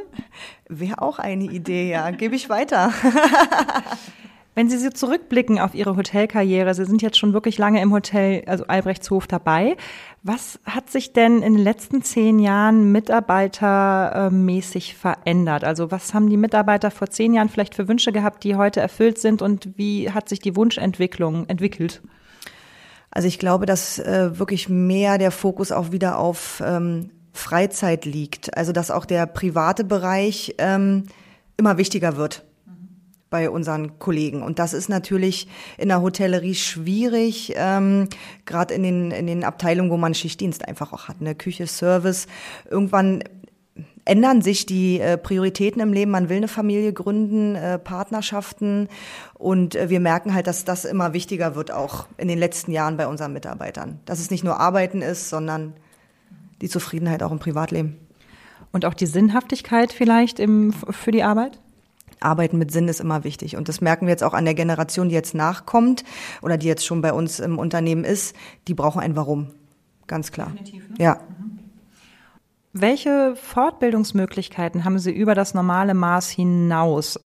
Wäre 0.68 1.02
auch 1.02 1.18
eine 1.18 1.44
Idee, 1.44 1.90
ja. 1.90 2.10
Gebe 2.12 2.34
ich 2.36 2.48
weiter. 2.48 2.92
Wenn 4.54 4.68
Sie 4.68 4.76
so 4.76 4.90
zurückblicken 4.90 5.58
auf 5.58 5.74
Ihre 5.74 5.96
Hotelkarriere, 5.96 6.74
Sie 6.74 6.84
sind 6.84 7.00
jetzt 7.00 7.16
schon 7.16 7.32
wirklich 7.32 7.56
lange 7.56 7.80
im 7.80 7.90
Hotel, 7.90 8.42
also 8.46 8.66
Albrechtshof 8.66 9.26
dabei. 9.26 9.78
Was 10.22 10.60
hat 10.66 10.90
sich 10.90 11.14
denn 11.14 11.40
in 11.40 11.54
den 11.54 11.64
letzten 11.64 12.02
zehn 12.02 12.38
Jahren 12.38 12.92
mitarbeitermäßig 12.92 14.94
verändert? 14.94 15.64
Also 15.64 15.90
was 15.90 16.12
haben 16.12 16.28
die 16.28 16.36
Mitarbeiter 16.36 16.90
vor 16.90 17.08
zehn 17.08 17.32
Jahren 17.32 17.48
vielleicht 17.48 17.74
für 17.74 17.88
Wünsche 17.88 18.12
gehabt, 18.12 18.44
die 18.44 18.56
heute 18.56 18.80
erfüllt 18.80 19.16
sind 19.18 19.40
und 19.40 19.70
wie 19.78 20.10
hat 20.10 20.28
sich 20.28 20.40
die 20.40 20.54
Wunschentwicklung 20.54 21.48
entwickelt? 21.48 22.02
Also 23.10 23.28
ich 23.28 23.38
glaube, 23.38 23.64
dass 23.64 23.98
äh, 23.98 24.38
wirklich 24.38 24.68
mehr 24.68 25.16
der 25.16 25.30
Fokus 25.30 25.72
auch 25.72 25.92
wieder 25.92 26.18
auf 26.18 26.62
ähm, 26.64 27.08
Freizeit 27.32 28.04
liegt. 28.04 28.54
Also 28.54 28.72
dass 28.72 28.90
auch 28.90 29.06
der 29.06 29.24
private 29.24 29.84
Bereich 29.84 30.56
ähm, 30.58 31.04
immer 31.56 31.78
wichtiger 31.78 32.18
wird 32.18 32.44
bei 33.32 33.50
unseren 33.50 33.98
Kollegen. 33.98 34.42
Und 34.42 34.60
das 34.60 34.74
ist 34.74 34.88
natürlich 34.88 35.48
in 35.78 35.88
der 35.88 36.02
Hotellerie 36.02 36.54
schwierig, 36.54 37.54
ähm, 37.56 38.08
gerade 38.44 38.74
in 38.74 38.82
den, 38.82 39.10
in 39.10 39.26
den 39.26 39.42
Abteilungen, 39.42 39.90
wo 39.90 39.96
man 39.96 40.14
Schichtdienst 40.14 40.68
einfach 40.68 40.92
auch 40.92 41.08
hat, 41.08 41.16
eine 41.18 41.34
Küche, 41.34 41.66
Service. 41.66 42.26
Irgendwann 42.70 43.24
ändern 44.04 44.42
sich 44.42 44.66
die 44.66 45.00
äh, 45.00 45.16
Prioritäten 45.16 45.80
im 45.80 45.94
Leben. 45.94 46.10
Man 46.10 46.28
will 46.28 46.36
eine 46.36 46.48
Familie 46.48 46.92
gründen, 46.92 47.54
äh, 47.54 47.78
Partnerschaften 47.78 48.88
und 49.34 49.76
äh, 49.76 49.88
wir 49.88 50.00
merken 50.00 50.34
halt, 50.34 50.46
dass 50.46 50.66
das 50.66 50.84
immer 50.84 51.14
wichtiger 51.14 51.54
wird, 51.54 51.70
auch 51.72 52.06
in 52.18 52.28
den 52.28 52.38
letzten 52.38 52.70
Jahren 52.70 52.98
bei 52.98 53.06
unseren 53.06 53.32
Mitarbeitern. 53.32 54.00
Dass 54.04 54.20
es 54.20 54.30
nicht 54.30 54.44
nur 54.44 54.60
Arbeiten 54.60 55.00
ist, 55.00 55.30
sondern 55.30 55.72
die 56.60 56.68
Zufriedenheit 56.68 57.22
auch 57.22 57.32
im 57.32 57.38
Privatleben. 57.38 57.96
Und 58.72 58.84
auch 58.84 58.94
die 58.94 59.06
Sinnhaftigkeit 59.06 59.90
vielleicht 59.90 60.38
im, 60.38 60.72
für 60.72 61.12
die 61.12 61.22
Arbeit? 61.22 61.58
Arbeiten 62.24 62.58
mit 62.58 62.70
Sinn 62.70 62.88
ist 62.88 63.00
immer 63.00 63.24
wichtig. 63.24 63.56
Und 63.56 63.68
das 63.68 63.80
merken 63.80 64.06
wir 64.06 64.12
jetzt 64.12 64.24
auch 64.24 64.34
an 64.34 64.44
der 64.44 64.54
Generation, 64.54 65.08
die 65.08 65.14
jetzt 65.14 65.34
nachkommt 65.34 66.04
oder 66.42 66.56
die 66.56 66.66
jetzt 66.66 66.84
schon 66.86 67.00
bei 67.00 67.12
uns 67.12 67.40
im 67.40 67.58
Unternehmen 67.58 68.04
ist. 68.04 68.36
Die 68.68 68.74
brauchen 68.74 69.00
ein 69.00 69.16
Warum. 69.16 69.48
Ganz 70.06 70.32
klar. 70.32 70.48
Definitiv, 70.48 70.88
ne? 70.90 70.96
Ja. 70.98 71.14
Mhm. 71.14 71.58
Welche 72.74 73.36
Fortbildungsmöglichkeiten 73.36 74.84
haben 74.84 74.98
Sie 74.98 75.12
über 75.12 75.34
das 75.34 75.52
normale 75.52 75.92
Maß 75.92 76.30
hinaus? 76.30 77.20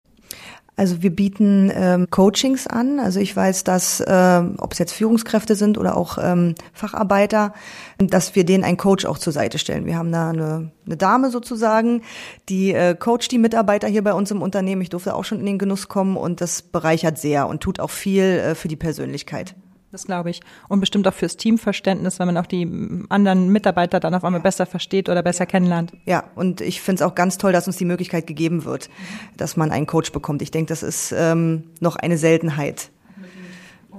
Also 0.75 1.03
wir 1.03 1.15
bieten 1.15 1.71
ähm, 1.75 2.09
Coachings 2.11 2.67
an. 2.67 2.99
Also 2.99 3.21
ich 3.21 3.37
weiß, 3.37 3.63
dass, 3.65 4.03
ähm, 4.07 4.55
ob 4.59 4.73
es 4.73 4.79
jetzt 4.79 4.93
Führungskräfte 4.93 5.55
sind 5.55 5.77
oder 5.77 5.97
auch 5.97 6.17
ähm, 6.21 6.55
Facharbeiter, 6.73 7.53
dass 7.99 8.35
wir 8.35 8.45
denen 8.45 8.65
einen 8.65 8.79
Coach 8.79 9.05
auch 9.05 9.19
zur 9.19 9.35
Seite 9.35 9.59
stellen. 9.59 9.85
Wir 9.85 9.97
haben 9.97 10.11
da 10.11 10.31
eine, 10.31 10.71
eine 10.87 10.97
Dame 10.97 11.31
sozusagen, 11.31 12.03
die 12.49 12.73
äh, 12.73 12.95
coacht 12.95 13.31
die 13.31 13.39
Mitarbeiter 13.39 13.87
hier 13.87 14.03
bei 14.03 14.15
uns 14.15 14.31
im 14.31 14.41
Unternehmen. 14.41 14.81
Ich 14.81 14.91
durfte 14.91 15.15
auch 15.15 15.25
schon 15.25 15.41
in 15.41 15.47
den 15.47 15.59
Genuss 15.59 15.89
kommen 15.89 16.17
und 16.17 16.41
das 16.41 16.63
bereichert 16.63 17.19
sehr 17.19 17.49
und 17.49 17.61
tut 17.61 17.79
auch 17.79 17.91
viel 17.91 18.25
äh, 18.25 18.55
für 18.55 18.69
die 18.69 18.77
Persönlichkeit. 18.77 19.55
Das 19.93 20.07
glaube 20.07 20.31
ich. 20.31 20.41
Und 20.69 20.81
bestimmt 20.81 21.07
auch 21.07 21.13
fürs 21.13 21.37
Teamverständnis, 21.37 22.19
wenn 22.19 22.27
man 22.27 22.39
auch 22.39 22.47
die 22.47 22.67
anderen 23.11 23.51
Mitarbeiter 23.51 24.01
dann 24.01 24.15
auf 24.15 24.25
einmal 24.25 24.41
ja. 24.41 24.43
besser 24.43 24.65
versteht 24.65 25.11
oder 25.11 25.23
besser 25.23 25.45
kennenlernt. 25.45 25.93
Ja, 26.07 26.25
und 26.35 26.63
ich 26.63 26.81
finde 26.81 27.05
es 27.05 27.09
auch 27.09 27.15
ganz 27.15 27.37
toll, 27.37 27.53
dass 27.53 27.67
uns 27.67 27.77
die 27.77 27.85
Möglichkeit 27.85 28.27
gegeben 28.27 28.65
wird, 28.65 28.89
dass 29.37 29.59
man 29.59 29.71
einen 29.71 29.87
Coach 29.87 30.11
bekommt. 30.11 30.41
Ich 30.41 30.51
denke, 30.51 30.71
das 30.71 30.83
ist 30.83 31.13
ähm, 31.15 31.65
noch 31.81 31.97
eine 31.97 32.17
Seltenheit. 32.17 32.91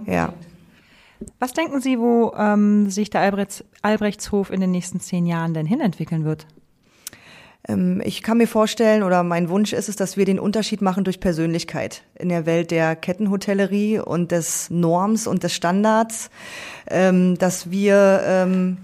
Ja. 0.08 0.34
Was 1.38 1.54
denken 1.54 1.80
Sie, 1.80 2.00
wo 2.00 2.34
ähm, 2.36 2.90
sich 2.90 3.12
der 3.12 3.22
Albrechts, 3.22 3.64
Albrechtshof 3.84 4.50
in 4.50 4.62
den 4.62 4.72
nächsten 4.72 5.00
zehn 5.00 5.28
Jahren 5.28 5.54
denn 5.54 5.68
hinentwickeln 5.68 6.26
wird? 6.26 6.48
Ähm, 7.68 8.02
ich 8.04 8.24
kann 8.24 8.38
mir 8.38 8.48
vorstellen 8.48 9.04
oder 9.04 9.24
mein 9.24 9.50
Wunsch 9.50 9.74
ist 9.74 9.90
es, 9.90 9.96
dass 9.96 10.18
wir 10.18 10.26
den 10.26 10.40
Unterschied 10.40 10.82
machen 10.82 11.04
durch 11.04 11.20
Persönlichkeit 11.20 12.04
in 12.16 12.30
der 12.30 12.46
Welt 12.46 12.72
der 12.72 12.96
Kettenhotellerie 12.96 14.00
und 14.00 14.32
des 14.32 14.70
Norms 14.70 15.28
und 15.28 15.44
des 15.44 15.54
Standards, 15.54 16.30
ähm, 16.90 17.38
dass 17.38 17.72
wir 17.72 18.22
ähm, 18.26 18.78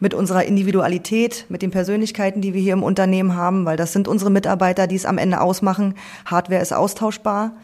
mit 0.00 0.14
unserer 0.14 0.44
Individualität, 0.44 1.46
mit 1.48 1.62
den 1.62 1.70
Persönlichkeiten, 1.70 2.40
die 2.40 2.54
wir 2.54 2.60
hier 2.60 2.74
im 2.74 2.84
Unternehmen 2.84 3.34
haben, 3.34 3.64
weil 3.64 3.76
das 3.76 3.92
sind 3.92 4.06
unsere 4.06 4.30
Mitarbeiter, 4.30 4.86
die 4.86 4.94
es 4.94 5.04
am 5.04 5.18
Ende 5.18 5.40
ausmachen. 5.40 5.94
Hardware 6.24 6.62
ist 6.62 6.72
austauschbar, 6.72 7.56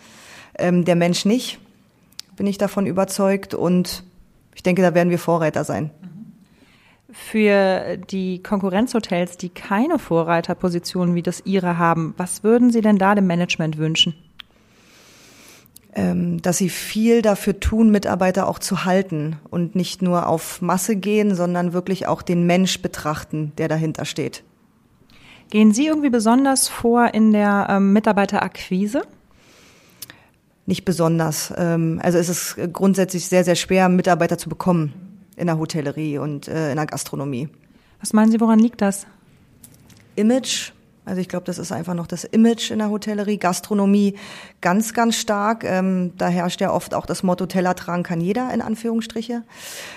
der 0.59 0.97
Mensch 0.97 1.25
nicht, 1.25 1.61
bin 2.37 2.49
ich 2.49 2.59
davon 2.59 2.87
überzeugt. 2.87 3.55
Und 3.55 4.03
ich 4.57 4.65
denke, 4.65 4.83
da 4.83 4.95
werden 4.95 5.11
wir 5.11 5.21
Vorreiter 5.21 5.63
sein 5.63 5.91
für 7.15 7.97
die 7.97 8.43
Konkurrenzhotels, 8.43 9.37
die 9.37 9.49
keine 9.49 10.01
Vorreiterposition 10.01 11.15
wie 11.15 11.23
das 11.23 11.43
Ihre 11.47 11.79
haben, 11.79 12.13
was 12.17 12.43
würden 12.43 12.73
Sie 12.73 12.81
denn 12.81 12.99
da 12.99 13.15
dem 13.15 13.29
Management 13.29 13.79
wünschen? 13.79 14.15
Ähm, 15.95 16.43
dass 16.43 16.59
sie 16.59 16.71
viel 16.71 17.23
dafür 17.23 17.61
tun, 17.61 17.91
Mitarbeiter 17.93 18.49
auch 18.49 18.59
zu 18.59 18.85
halten 18.85 19.37
und 19.49 19.77
nicht 19.77 20.03
nur 20.03 20.27
auf 20.27 20.61
Masse 20.61 20.97
gehen, 20.97 21.37
sondern 21.37 21.73
wirklich 21.73 22.09
auch 22.09 22.21
den 22.21 22.47
Mensch 22.47 22.83
betrachten, 22.83 23.53
der 23.59 23.69
dahinter 23.69 24.05
steht. 24.05 24.43
Gehen 25.51 25.73
Sie 25.73 25.87
irgendwie 25.87 26.11
besonders 26.11 26.67
vor 26.67 27.15
in 27.15 27.33
der 27.33 27.69
ähm, 27.71 27.93
Mitarbeiterakquise? 27.93 29.03
Nicht 30.67 30.85
besonders. 30.85 31.55
Ähm, 31.57 32.01
also 32.03 32.19
es 32.19 32.29
ist 32.29 32.57
grundsätzlich 32.73 33.29
sehr, 33.29 33.45
sehr 33.45 33.55
schwer, 33.55 33.89
Mitarbeiter 33.89 34.37
zu 34.37 34.49
bekommen 34.49 35.04
in 35.37 35.47
der 35.47 35.59
Hotellerie 35.59 36.19
und 36.19 36.49
äh, 36.49 36.71
in 36.71 36.77
der 36.77 36.87
Gastronomie. 36.87 37.49
Was 38.01 38.13
meinen 38.13 38.31
Sie, 38.31 38.41
woran 38.41 38.59
liegt 38.59 38.81
das? 38.81 39.07
Image. 40.17 40.73
Also 41.07 41.21
ich 41.21 41.29
glaube, 41.29 41.45
das 41.45 41.59
ist 41.59 41.71
einfach 41.71 41.95
noch 41.95 42.07
das 42.07 42.25
Image 42.25 42.71
in 42.71 42.79
der 42.79 42.89
Hotellerie, 42.89 43.37
Gastronomie 43.37 44.15
ganz, 44.61 44.95
ganz 44.95 45.17
stark. 45.17 45.65
Ähm, 45.65 46.13
da 46.17 46.29
herrscht 46.29 46.61
ja 46.61 46.73
oft 46.73 46.95
auch 46.95 47.05
das 47.05 47.23
Motto 47.23 47.47
Teller 47.47 47.75
tragen 47.75 48.03
kann 48.03 48.21
jeder 48.21 48.53
in 48.55 48.63
Anführungsstriche. 48.63 49.43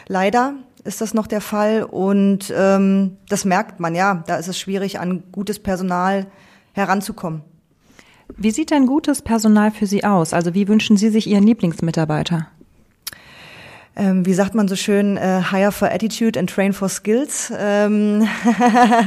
Leider 0.08 0.56
ist 0.84 1.00
das 1.00 1.14
noch 1.14 1.28
der 1.28 1.42
Fall 1.42 1.84
und 1.84 2.54
ähm, 2.56 3.18
das 3.30 3.46
merkt 3.46 3.80
man 3.80 3.96
ja. 3.96 4.24
Da 4.28 4.36
ist 4.36 4.48
es 4.48 4.60
schwierig, 4.60 5.00
an 5.00 5.24
gutes 5.32 5.60
Personal 5.60 6.28
heranzukommen. 6.74 7.42
Wie 8.36 8.52
sieht 8.52 8.72
denn 8.72 8.86
gutes 8.86 9.22
Personal 9.22 9.72
für 9.72 9.86
Sie 9.86 10.04
aus? 10.04 10.34
Also 10.34 10.54
wie 10.54 10.68
wünschen 10.68 10.98
Sie 10.98 11.10
sich 11.10 11.28
Ihren 11.28 11.44
Lieblingsmitarbeiter? 11.44 12.48
Ähm, 13.98 14.26
wie 14.28 14.34
sagt 14.34 14.54
man 14.54 14.68
so 14.68 14.76
schön, 14.76 15.18
äh, 15.18 15.42
hire 15.50 15.72
for 15.72 15.92
attitude 15.92 16.40
and 16.40 16.50
train 16.50 16.72
for 16.72 16.88
skills. 16.88 17.52
Ähm, 17.58 18.28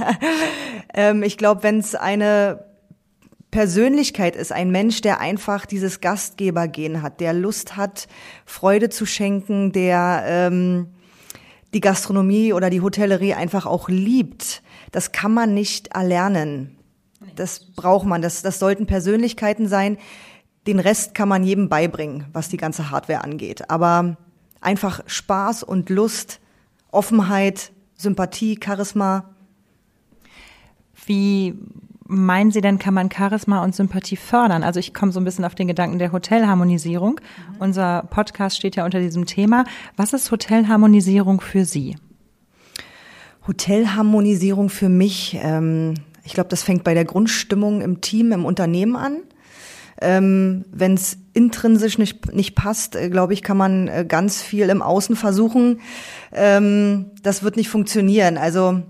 ähm, 0.95 1.23
ich 1.23 1.39
glaube, 1.39 1.63
wenn 1.63 1.79
es 1.79 1.95
eine 1.95 2.65
Persönlichkeit 3.53 4.35
ist, 4.35 4.53
ein 4.53 4.71
Mensch, 4.71 5.01
der 5.01 5.21
einfach 5.21 5.65
dieses 5.65 6.01
Gastgebergehen 6.01 7.03
hat, 7.03 7.21
der 7.21 7.33
Lust 7.33 7.77
hat, 7.77 8.09
Freude 8.45 8.91
zu 8.91 9.07
schenken, 9.07 9.71
der 9.71 10.25
ähm, 10.27 10.89
die 11.73 11.81
Gastronomie 11.81 12.53
oder 12.53 12.69
die 12.69 12.81
Hotellerie 12.81 13.35
einfach 13.35 13.67
auch 13.67 13.89
liebt. 13.89 14.61
Das 14.91 15.13
kann 15.13 15.33
man 15.33 15.55
nicht 15.55 15.95
erlernen. 15.95 16.77
Das 17.37 17.73
braucht 17.77 18.07
man. 18.07 18.23
Das, 18.23 18.43
das 18.43 18.59
sollten 18.59 18.87
Persönlichkeiten 18.87 19.69
sein. 19.69 19.99
Den 20.67 20.81
Rest 20.81 21.15
kann 21.15 21.29
man 21.29 21.45
jedem 21.45 21.69
beibringen, 21.69 22.27
was 22.33 22.49
die 22.49 22.57
ganze 22.57 22.91
Hardware 22.91 23.23
angeht. 23.23 23.71
Aber 23.71 24.17
einfach 24.61 25.01
Spaß 25.07 25.63
und 25.63 25.91
Lust, 25.91 26.41
Offenheit, 26.91 27.73
Sympathie, 27.97 28.59
Charisma. 28.63 29.31
Wie 31.07 31.55
meinen 32.07 32.51
Sie 32.51 32.61
denn, 32.61 32.79
kann 32.79 32.95
man 32.95 33.11
Charisma 33.11 33.63
und 33.63 33.75
Sympathie 33.75 34.17
fördern? 34.17 34.63
Also 34.63 34.81
ich 34.81 34.93
komme 34.93 35.13
so 35.13 35.21
ein 35.21 35.25
bisschen 35.25 35.45
auf 35.45 35.55
den 35.55 35.69
Gedanken 35.69 35.99
der 35.99 36.13
Hotelharmonisierung. 36.13 37.21
Mhm. 37.21 37.57
Unser 37.61 38.03
Podcast 38.11 38.57
steht 38.57 38.77
ja 38.77 38.85
unter 38.85 39.01
diesem 39.01 39.27
Thema. 39.27 39.65
Was 39.97 40.13
ist 40.13 40.31
Hotelharmonisierung 40.31 41.41
für 41.41 41.65
Sie? 41.65 41.97
Hotelharmonisierung 43.47 44.69
für 44.69 44.89
mich, 44.89 45.39
ähm, 45.43 45.95
ich 46.25 46.35
glaube, 46.35 46.51
das 46.51 46.63
fängt 46.63 46.85
bei 46.85 46.95
der 46.95 47.05
Grundstimmung 47.05 47.81
im 47.81 48.01
Team, 48.01 48.33
im 48.33 48.45
Unternehmen 48.45 48.97
an. 48.97 49.19
Ähm, 50.01 50.65
Wenn 50.73 50.95
es 50.95 51.19
intrinsisch 51.33 51.99
nicht, 51.99 52.33
nicht 52.35 52.55
passt, 52.55 52.97
äh, 52.97 53.11
glaube 53.11 53.33
ich, 53.33 53.43
kann 53.43 53.57
man 53.57 53.89
äh, 53.89 54.05
ganz 54.07 54.43
viel 54.43 54.69
im 54.69 54.83
Außen 54.83 55.17
versuchen. 55.17 55.81
Ähm, 56.33 57.07
das 57.23 57.43
wird 57.43 57.57
nicht 57.57 57.69
funktionieren. 57.69 58.39
Also 58.39 58.83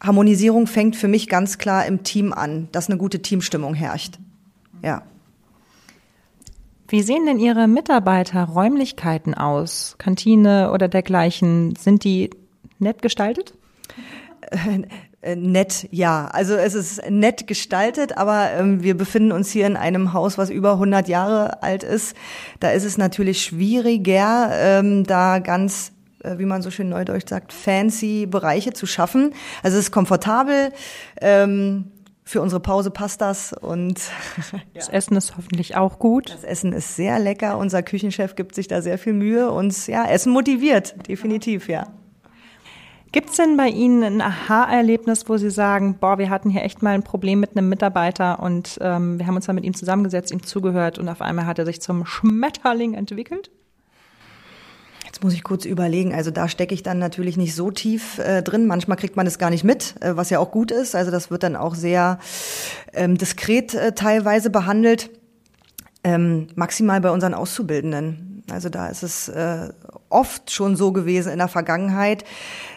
Harmonisierung 0.00 0.66
fängt 0.66 0.96
für 0.96 1.08
mich 1.08 1.28
ganz 1.28 1.58
klar 1.58 1.86
im 1.86 2.02
Team 2.02 2.32
an, 2.32 2.68
dass 2.72 2.88
eine 2.88 2.98
gute 2.98 3.22
Teamstimmung 3.22 3.74
herrscht. 3.74 4.18
Ja. 4.82 5.02
Wie 6.88 7.02
sehen 7.02 7.24
denn 7.24 7.38
Ihre 7.38 7.68
Mitarbeiterräumlichkeiten 7.68 9.34
aus? 9.34 9.94
Kantine 9.98 10.72
oder 10.72 10.88
dergleichen? 10.88 11.74
Sind 11.76 12.04
die 12.04 12.30
nett 12.78 13.00
gestaltet? 13.00 13.54
Äh, 15.22 15.36
nett, 15.36 15.86
ja. 15.92 16.26
Also 16.26 16.54
es 16.54 16.74
ist 16.74 17.08
nett 17.08 17.46
gestaltet, 17.46 18.18
aber 18.18 18.50
ähm, 18.58 18.82
wir 18.82 18.96
befinden 18.96 19.30
uns 19.30 19.50
hier 19.50 19.68
in 19.68 19.76
einem 19.76 20.12
Haus, 20.12 20.36
was 20.36 20.50
über 20.50 20.72
100 20.72 21.06
Jahre 21.06 21.62
alt 21.62 21.84
ist. 21.84 22.16
Da 22.58 22.70
ist 22.70 22.84
es 22.84 22.98
natürlich 22.98 23.42
schwieriger, 23.42 24.50
ähm, 24.52 25.04
da 25.04 25.38
ganz 25.38 25.92
äh, 26.24 26.38
wie 26.38 26.44
man 26.44 26.60
so 26.60 26.72
schön 26.72 26.88
neudeutsch 26.88 27.28
sagt, 27.28 27.52
fancy 27.52 28.26
Bereiche 28.26 28.72
zu 28.72 28.86
schaffen. 28.86 29.32
Also 29.62 29.78
es 29.78 29.84
ist 29.86 29.92
komfortabel. 29.92 30.72
Ähm, 31.20 31.92
für 32.24 32.40
unsere 32.40 32.60
Pause 32.60 32.90
passt 32.90 33.20
das 33.20 33.52
und 33.52 34.00
das 34.74 34.88
Essen 34.88 35.16
ist 35.16 35.36
hoffentlich 35.36 35.76
auch 35.76 36.00
gut. 36.00 36.30
Das 36.30 36.42
Essen 36.42 36.72
ist 36.72 36.96
sehr 36.96 37.20
lecker. 37.20 37.58
Unser 37.58 37.84
Küchenchef 37.84 38.34
gibt 38.34 38.56
sich 38.56 38.66
da 38.66 38.82
sehr 38.82 38.98
viel 38.98 39.12
Mühe. 39.12 39.52
und 39.52 39.86
ja, 39.86 40.04
Essen 40.04 40.32
motiviert, 40.32 40.94
definitiv, 41.08 41.68
ja. 41.68 41.86
Gibt 43.12 43.28
es 43.28 43.36
denn 43.36 43.58
bei 43.58 43.68
Ihnen 43.68 44.02
ein 44.02 44.20
Aha-Erlebnis, 44.22 45.28
wo 45.28 45.36
Sie 45.36 45.50
sagen, 45.50 45.98
boah, 46.00 46.16
wir 46.16 46.30
hatten 46.30 46.48
hier 46.48 46.62
echt 46.62 46.82
mal 46.82 46.94
ein 46.94 47.02
Problem 47.02 47.40
mit 47.40 47.54
einem 47.54 47.68
Mitarbeiter 47.68 48.40
und 48.40 48.78
ähm, 48.80 49.18
wir 49.18 49.26
haben 49.26 49.36
uns 49.36 49.44
dann 49.44 49.54
mit 49.54 49.64
ihm 49.64 49.74
zusammengesetzt, 49.74 50.32
ihm 50.32 50.42
zugehört 50.42 50.98
und 50.98 51.10
auf 51.10 51.20
einmal 51.20 51.44
hat 51.44 51.58
er 51.58 51.66
sich 51.66 51.82
zum 51.82 52.06
Schmetterling 52.06 52.94
entwickelt? 52.94 53.50
Jetzt 55.04 55.22
muss 55.22 55.34
ich 55.34 55.44
kurz 55.44 55.66
überlegen. 55.66 56.14
Also 56.14 56.30
da 56.30 56.48
stecke 56.48 56.72
ich 56.72 56.82
dann 56.82 56.98
natürlich 56.98 57.36
nicht 57.36 57.54
so 57.54 57.70
tief 57.70 58.18
äh, 58.18 58.42
drin. 58.42 58.66
Manchmal 58.66 58.96
kriegt 58.96 59.14
man 59.14 59.26
es 59.26 59.38
gar 59.38 59.50
nicht 59.50 59.62
mit, 59.62 59.94
äh, 60.00 60.16
was 60.16 60.30
ja 60.30 60.38
auch 60.38 60.50
gut 60.50 60.70
ist. 60.70 60.94
Also 60.94 61.10
das 61.10 61.30
wird 61.30 61.42
dann 61.42 61.54
auch 61.54 61.74
sehr 61.74 62.18
ähm, 62.94 63.18
diskret 63.18 63.74
äh, 63.74 63.92
teilweise 63.92 64.48
behandelt. 64.48 65.10
Ähm, 66.02 66.46
maximal 66.54 67.02
bei 67.02 67.10
unseren 67.10 67.34
Auszubildenden. 67.34 68.31
Also 68.52 68.68
da 68.68 68.88
ist 68.88 69.02
es 69.02 69.28
äh, 69.28 69.70
oft 70.08 70.50
schon 70.50 70.76
so 70.76 70.92
gewesen 70.92 71.32
in 71.32 71.38
der 71.38 71.48
Vergangenheit, 71.48 72.24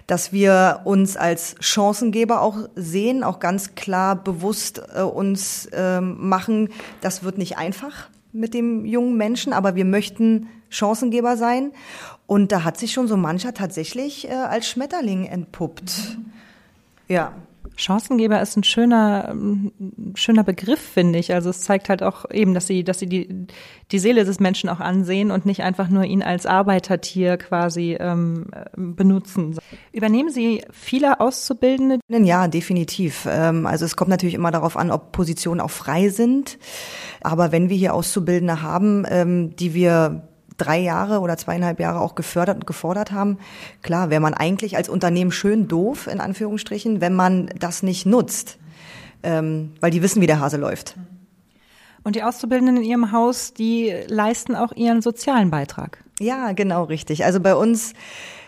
dass 0.08 0.32
wir 0.32 0.82
uns 0.86 1.18
als 1.18 1.56
Chancengeber 1.60 2.42
auch 2.42 2.58
sehen, 2.76 3.24
auch 3.24 3.40
ganz 3.40 3.76
klar 3.76 4.16
bewusst 4.16 4.82
äh, 4.96 5.02
uns 5.02 5.68
äh, 5.68 6.02
machen, 6.02 6.70
das 7.02 7.24
wird 7.24 7.38
nicht 7.38 7.58
einfach 7.58 8.10
mit 8.32 8.54
dem 8.54 8.86
jungen 8.86 9.16
Menschen, 9.16 9.54
aber 9.54 9.76
wir 9.76 9.86
möchten 9.86 10.50
Chancengeber 10.70 11.38
sein. 11.38 11.72
Und 12.28 12.52
da 12.52 12.64
hat 12.64 12.78
sich 12.78 12.92
schon 12.92 13.08
so 13.08 13.18
mancher 13.18 13.54
tatsächlich 13.54 14.28
äh, 14.28 14.34
als 14.34 14.68
Schmetterling 14.68 15.26
entpuppt. 15.26 16.18
Ja. 17.08 17.34
Chancengeber 17.76 18.42
ist 18.42 18.56
ein 18.58 18.64
schöner, 18.64 19.28
ähm, 19.30 19.72
schöner 20.16 20.44
Begriff, 20.44 20.80
finde 20.80 21.20
ich. 21.20 21.34
Also 21.34 21.50
es 21.50 21.62
zeigt 21.62 21.90
halt 21.90 22.04
auch 22.04 22.30
eben, 22.32 22.54
dass 22.54 22.68
sie, 22.68 22.84
dass 22.84 23.00
sie 23.00 23.08
die, 23.08 23.48
die 23.92 24.00
Seele 24.00 24.26
des 24.26 24.40
Menschen 24.40 24.70
auch 24.70 24.80
ansehen 24.80 25.32
und 25.32 25.46
nicht 25.46 25.64
einfach 25.64 25.90
nur 25.90 26.04
ihn 26.04 26.24
als 26.24 26.46
Arbeitertier 26.46 27.38
quasi 27.38 27.98
ähm, 28.00 28.48
benutzen. 28.76 29.58
Übernehmen 29.92 30.30
Sie 30.30 30.64
viele 30.72 31.20
Auszubildende? 31.20 32.00
Ja, 32.08 32.48
definitiv. 32.48 33.28
Ähm, 33.30 33.66
also 33.66 33.86
es 33.86 33.96
kommt 33.96 34.10
natürlich 34.10 34.36
immer 34.36 34.52
darauf 34.52 34.78
an, 34.78 34.92
ob 34.92 35.12
Positionen 35.12 35.62
auch 35.62 35.72
frei 35.72 36.10
sind. 36.10 36.58
Aber 37.22 37.52
wenn 37.52 37.70
wir 37.70 37.78
hier 37.78 37.94
Auszubildende 37.94 38.62
haben, 38.62 39.06
ähm, 39.10 39.56
die 39.56 39.74
wir 39.74 40.28
drei 40.58 40.80
Jahre 40.80 41.20
oder 41.20 41.38
zweieinhalb 41.38 41.80
Jahre 41.80 42.00
auch 42.00 42.16
gefördert 42.16 42.58
und 42.58 42.68
gefordert 42.68 43.12
haben. 43.12 43.38
Klar, 43.82 44.10
wäre 44.10 44.22
man 44.22 44.34
eigentlich 44.34 44.78
als 44.78 44.90
Unternehmen 44.90 45.32
schön 45.32 45.68
doof, 45.68 46.08
in 46.08 46.20
Anführungsstrichen, 46.20 47.02
wenn 47.02 47.14
man 47.14 47.48
das 47.60 47.84
nicht 47.84 48.06
nutzt, 48.06 48.58
ähm, 49.24 49.74
weil 49.82 49.92
die 49.92 50.02
wissen, 50.02 50.22
wie 50.22 50.28
der 50.28 50.40
Hase 50.40 50.58
läuft. 50.58 50.96
Und 52.04 52.16
die 52.16 52.24
Auszubildenden 52.24 52.78
in 52.78 52.84
Ihrem 52.84 53.12
Haus, 53.12 53.54
die 53.54 53.94
leisten 54.08 54.56
auch 54.56 54.72
ihren 54.74 55.02
sozialen 55.02 55.50
Beitrag. 55.50 56.05
Ja, 56.20 56.54
genau 56.54 56.84
richtig. 56.84 57.26
Also 57.26 57.42
bei 57.42 57.56
uns 57.56 57.94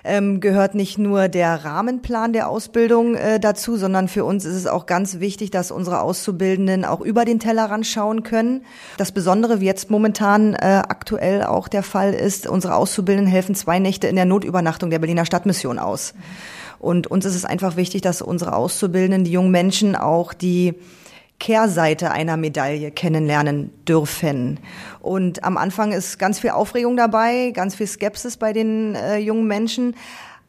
ähm, 0.05 0.39
gehört 0.39 0.73
nicht 0.73 0.97
nur 0.97 1.27
der 1.27 1.65
Rahmenplan 1.65 2.31
der 2.31 2.47
Ausbildung 2.47 3.15
äh, 3.15 3.41
dazu, 3.41 3.75
sondern 3.75 4.07
für 4.07 4.23
uns 4.23 4.45
ist 4.45 4.55
es 4.55 4.67
auch 4.67 4.85
ganz 4.85 5.19
wichtig, 5.19 5.51
dass 5.51 5.69
unsere 5.69 5.99
Auszubildenden 6.01 6.85
auch 6.85 7.01
über 7.01 7.25
den 7.25 7.41
Tellerrand 7.41 7.85
schauen 7.85 8.23
können. 8.23 8.63
Das 8.95 9.11
Besondere, 9.11 9.59
wie 9.59 9.65
jetzt 9.65 9.89
momentan 9.89 10.53
äh, 10.53 10.81
aktuell 10.87 11.43
auch 11.43 11.67
der 11.67 11.83
Fall 11.83 12.13
ist, 12.13 12.47
unsere 12.47 12.75
Auszubildenden 12.75 13.29
helfen 13.29 13.53
zwei 13.53 13.79
Nächte 13.79 14.07
in 14.07 14.15
der 14.15 14.25
Notübernachtung 14.25 14.89
der 14.89 14.99
Berliner 14.99 15.25
Stadtmission 15.25 15.77
aus. 15.77 16.13
Und 16.79 17.07
uns 17.07 17.25
ist 17.25 17.35
es 17.35 17.43
einfach 17.43 17.75
wichtig, 17.75 18.01
dass 18.01 18.21
unsere 18.21 18.55
Auszubildenden, 18.55 19.25
die 19.25 19.31
jungen 19.31 19.51
Menschen 19.51 19.97
auch 19.97 20.33
die 20.33 20.75
Kehrseite 21.39 22.11
einer 22.11 22.37
Medaille 22.37 22.91
kennenlernen 22.91 23.71
dürfen. 23.85 24.59
Und 24.99 25.43
am 25.43 25.57
Anfang 25.57 25.91
ist 25.91 26.17
ganz 26.17 26.39
viel 26.39 26.49
Aufregung 26.51 26.97
dabei, 26.97 27.51
ganz 27.51 27.75
viel 27.75 27.87
Skepsis 27.87 28.37
bei 28.37 28.53
den 28.53 28.95
äh, 28.95 29.17
jungen 29.17 29.47
Menschen. 29.47 29.95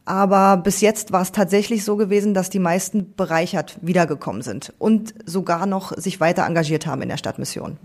Aber 0.05 0.57
bis 0.57 0.81
jetzt 0.81 1.11
war 1.11 1.21
es 1.21 1.31
tatsächlich 1.31 1.85
so 1.85 1.95
gewesen, 1.95 2.33
dass 2.33 2.49
die 2.49 2.57
meisten 2.57 3.13
bereichert 3.15 3.77
wiedergekommen 3.81 4.41
sind 4.41 4.73
und 4.79 5.13
sogar 5.25 5.67
noch 5.67 5.95
sich 5.95 6.19
weiter 6.19 6.47
engagiert 6.47 6.87
haben 6.87 7.03
in 7.03 7.09
der 7.09 7.17
Stadtmission. 7.17 7.77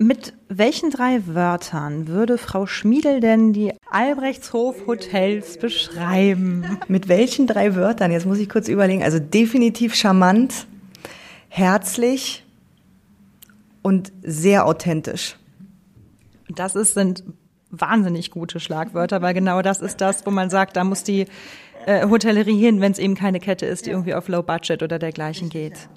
Mit 0.00 0.32
welchen 0.48 0.90
drei 0.90 1.26
Wörtern 1.26 2.06
würde 2.06 2.38
Frau 2.38 2.66
Schmiedel 2.66 3.20
denn 3.20 3.52
die 3.52 3.72
Albrechtshof 3.90 4.86
Hotels 4.86 5.58
beschreiben? 5.58 6.78
Mit 6.86 7.08
welchen 7.08 7.48
drei 7.48 7.74
Wörtern? 7.74 8.12
Jetzt 8.12 8.26
muss 8.26 8.38
ich 8.38 8.48
kurz 8.48 8.68
überlegen. 8.68 9.02
Also 9.02 9.18
definitiv 9.18 9.96
charmant, 9.96 10.66
herzlich 11.48 12.44
und 13.82 14.12
sehr 14.22 14.66
authentisch. 14.66 15.36
Das 16.48 16.76
ist, 16.76 16.94
sind 16.94 17.24
wahnsinnig 17.70 18.30
gute 18.30 18.60
Schlagwörter, 18.60 19.22
weil 19.22 19.34
genau 19.34 19.62
das 19.62 19.80
ist 19.80 20.00
das, 20.00 20.24
wo 20.26 20.30
man 20.30 20.50
sagt, 20.50 20.76
da 20.76 20.84
muss 20.84 21.04
die 21.04 21.26
äh, 21.86 22.08
Hotellerie 22.08 22.58
hin, 22.58 22.80
wenn 22.80 22.92
es 22.92 22.98
eben 22.98 23.14
keine 23.14 23.40
Kette 23.40 23.66
ist, 23.66 23.86
die 23.86 23.90
irgendwie 23.90 24.14
auf 24.14 24.28
Low 24.28 24.42
Budget 24.42 24.82
oder 24.82 24.98
dergleichen 24.98 25.48
geht. 25.48 25.88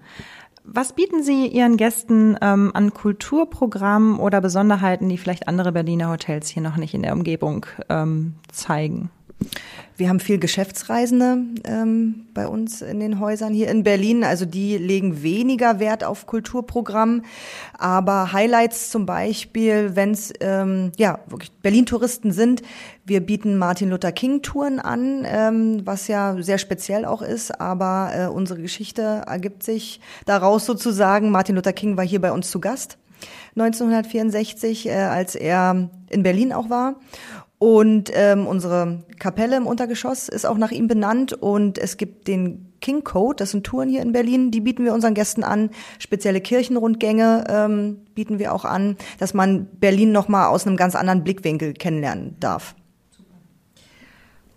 Was 0.63 0.93
bieten 0.93 1.23
Sie 1.23 1.47
Ihren 1.47 1.75
Gästen 1.75 2.37
ähm, 2.39 2.71
an 2.73 2.93
Kulturprogrammen 2.93 4.19
oder 4.19 4.41
Besonderheiten, 4.41 5.09
die 5.09 5.17
vielleicht 5.17 5.47
andere 5.47 5.71
Berliner 5.71 6.09
Hotels 6.09 6.49
hier 6.49 6.61
noch 6.61 6.77
nicht 6.77 6.93
in 6.93 7.01
der 7.01 7.13
Umgebung 7.13 7.65
ähm, 7.89 8.35
zeigen? 8.51 9.09
Wir 10.01 10.09
haben 10.09 10.19
viel 10.19 10.39
Geschäftsreisende 10.39 11.37
ähm, 11.63 12.25
bei 12.33 12.47
uns 12.47 12.81
in 12.81 12.99
den 12.99 13.19
Häusern 13.19 13.53
hier 13.53 13.69
in 13.69 13.83
Berlin. 13.83 14.23
Also 14.23 14.45
die 14.45 14.77
legen 14.77 15.21
weniger 15.21 15.79
Wert 15.79 16.03
auf 16.03 16.25
Kulturprogramm. 16.25 17.23
Aber 17.77 18.33
Highlights 18.33 18.89
zum 18.89 19.05
Beispiel, 19.05 19.91
wenn 19.95 20.09
es 20.09 20.33
ähm, 20.39 20.91
ja 20.97 21.19
wirklich 21.27 21.51
Berlin-Touristen 21.51 22.31
sind, 22.31 22.63
wir 23.05 23.19
bieten 23.19 23.57
Martin 23.57 23.91
Luther 23.91 24.11
King-Touren 24.11 24.79
an, 24.79 25.23
ähm, 25.23 25.81
was 25.85 26.07
ja 26.07 26.35
sehr 26.39 26.57
speziell 26.57 27.05
auch 27.05 27.21
ist. 27.21 27.61
Aber 27.61 28.11
äh, 28.15 28.25
unsere 28.25 28.59
Geschichte 28.59 29.21
ergibt 29.27 29.61
sich 29.61 29.99
daraus 30.25 30.65
sozusagen. 30.65 31.29
Martin 31.29 31.55
Luther 31.55 31.73
King 31.73 31.95
war 31.95 32.05
hier 32.07 32.21
bei 32.21 32.31
uns 32.31 32.49
zu 32.49 32.59
Gast. 32.59 32.97
1964, 33.55 34.87
äh, 34.87 34.93
als 34.93 35.35
er 35.35 35.89
in 36.09 36.23
Berlin 36.23 36.53
auch 36.53 36.69
war. 36.69 36.95
Und 37.61 38.09
ähm, 38.15 38.47
unsere 38.47 39.03
Kapelle 39.19 39.55
im 39.55 39.67
Untergeschoss 39.67 40.29
ist 40.29 40.47
auch 40.47 40.57
nach 40.57 40.71
ihm 40.71 40.87
benannt 40.87 41.33
und 41.33 41.77
es 41.77 41.97
gibt 41.97 42.27
den 42.27 42.73
King 42.81 43.03
Code, 43.03 43.35
das 43.35 43.51
sind 43.51 43.63
Touren 43.63 43.87
hier 43.87 44.01
in 44.01 44.13
Berlin, 44.13 44.49
die 44.49 44.61
bieten 44.61 44.83
wir 44.83 44.95
unseren 44.95 45.13
Gästen 45.13 45.43
an. 45.43 45.69
Spezielle 45.99 46.41
Kirchenrundgänge 46.41 47.43
ähm, 47.47 47.99
bieten 48.15 48.39
wir 48.39 48.55
auch 48.55 48.65
an, 48.65 48.97
dass 49.19 49.35
man 49.35 49.67
Berlin 49.79 50.11
nochmal 50.11 50.47
aus 50.47 50.65
einem 50.65 50.75
ganz 50.75 50.95
anderen 50.95 51.23
Blickwinkel 51.23 51.73
kennenlernen 51.73 52.35
darf. 52.39 52.73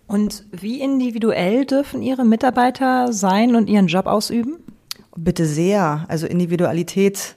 Und 0.07 0.43
wie 0.51 0.81
individuell 0.81 1.67
dürfen 1.67 2.01
Ihre 2.01 2.25
Mitarbeiter 2.25 3.13
sein 3.13 3.55
und 3.55 3.69
ihren 3.69 3.85
Job 3.85 4.07
ausüben? 4.07 4.57
Bitte 5.15 5.45
sehr. 5.45 6.05
Also 6.07 6.25
Individualität 6.25 7.35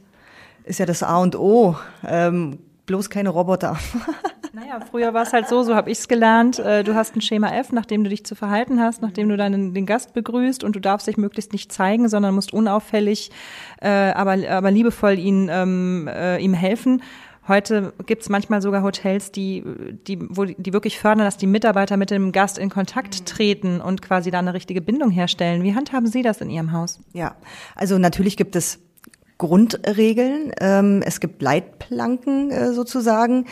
ist 0.64 0.78
ja 0.78 0.86
das 0.86 1.02
A 1.02 1.18
und 1.18 1.36
O. 1.36 1.76
Ähm, 2.06 2.58
bloß 2.86 3.10
keine 3.10 3.28
Roboter. 3.28 3.76
Naja, 4.52 4.80
früher 4.80 5.12
war 5.14 5.22
es 5.22 5.32
halt 5.32 5.48
so, 5.48 5.62
so 5.62 5.74
habe 5.74 5.90
ich 5.90 5.98
es 5.98 6.08
gelernt. 6.08 6.58
Äh, 6.58 6.82
du 6.84 6.94
hast 6.94 7.14
ein 7.16 7.20
Schema 7.20 7.54
F, 7.54 7.72
nachdem 7.72 8.04
du 8.04 8.10
dich 8.10 8.24
zu 8.24 8.34
verhalten 8.34 8.80
hast, 8.80 9.02
nachdem 9.02 9.28
du 9.28 9.36
deinen 9.36 9.74
den 9.74 9.86
Gast 9.86 10.14
begrüßt 10.14 10.64
und 10.64 10.74
du 10.74 10.80
darfst 10.80 11.06
dich 11.06 11.16
möglichst 11.16 11.52
nicht 11.52 11.72
zeigen, 11.72 12.08
sondern 12.08 12.34
musst 12.34 12.52
unauffällig, 12.52 13.30
äh, 13.80 13.88
aber, 13.88 14.36
aber 14.48 14.70
liebevoll 14.70 15.18
ihn, 15.18 15.48
ähm, 15.50 16.08
äh, 16.12 16.38
ihm 16.38 16.54
helfen. 16.54 17.02
Heute 17.46 17.94
gibt 18.04 18.22
es 18.22 18.28
manchmal 18.28 18.60
sogar 18.60 18.82
Hotels, 18.82 19.32
die, 19.32 19.64
die, 20.06 20.18
wo 20.28 20.44
die 20.44 20.72
wirklich 20.74 20.98
fördern, 20.98 21.24
dass 21.24 21.38
die 21.38 21.46
Mitarbeiter 21.46 21.96
mit 21.96 22.10
dem 22.10 22.30
Gast 22.30 22.58
in 22.58 22.68
Kontakt 22.68 23.24
treten 23.24 23.80
und 23.80 24.02
quasi 24.02 24.30
da 24.30 24.38
eine 24.38 24.52
richtige 24.52 24.82
Bindung 24.82 25.10
herstellen. 25.10 25.62
Wie 25.62 25.74
handhaben 25.74 26.06
Sie 26.06 26.22
das 26.22 26.42
in 26.42 26.50
Ihrem 26.50 26.72
Haus? 26.72 27.00
Ja, 27.14 27.36
also 27.74 27.96
natürlich 27.96 28.36
gibt 28.36 28.54
es 28.54 28.80
Grundregeln. 29.38 30.52
Ähm, 30.60 31.02
es 31.04 31.20
gibt 31.20 31.40
Leitplanken 31.40 32.50
äh, 32.50 32.72
sozusagen, 32.72 33.46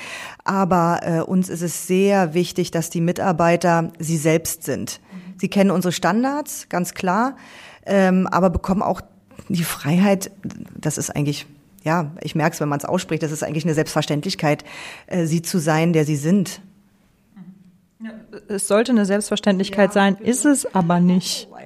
aber 0.44 1.01
äh, 1.03 1.20
uns 1.20 1.49
ist 1.49 1.62
es 1.62 1.87
sehr 1.87 2.35
wichtig, 2.35 2.72
dass 2.72 2.90
die 2.90 3.01
Mitarbeiter 3.01 3.92
sie 3.99 4.16
selbst 4.16 4.64
sind. 4.64 5.01
Sie 5.38 5.49
kennen 5.49 5.70
unsere 5.70 5.92
Standards, 5.92 6.68
ganz 6.68 6.94
klar, 6.94 7.37
ähm, 7.85 8.27
aber 8.27 8.51
bekommen 8.51 8.83
auch 8.83 9.01
die 9.49 9.64
Freiheit, 9.64 10.31
das 10.77 10.99
ist 10.99 11.11
eigentlich, 11.11 11.46
ja, 11.85 12.12
ich 12.20 12.35
merke 12.35 12.55
es, 12.55 12.61
wenn 12.61 12.68
man 12.68 12.79
es 12.79 12.85
ausspricht, 12.85 13.22
das 13.22 13.33
ist 13.33 13.44
eigentlich 13.44 13.64
eine 13.64 13.75
Selbstverständlichkeit, 13.75 14.64
äh, 15.07 15.27
sie 15.27 15.42
zu 15.42 15.59
sein, 15.59 15.92
der 15.92 16.05
sie 16.05 16.16
sind. 16.16 16.62
Es 18.49 18.69
sollte 18.69 18.93
eine 18.93 19.07
Selbstverständlichkeit 19.07 19.91
ja, 19.91 19.93
sein, 19.93 20.17
ist 20.17 20.45
es 20.45 20.75
aber 20.75 21.01
nicht. 21.01 21.49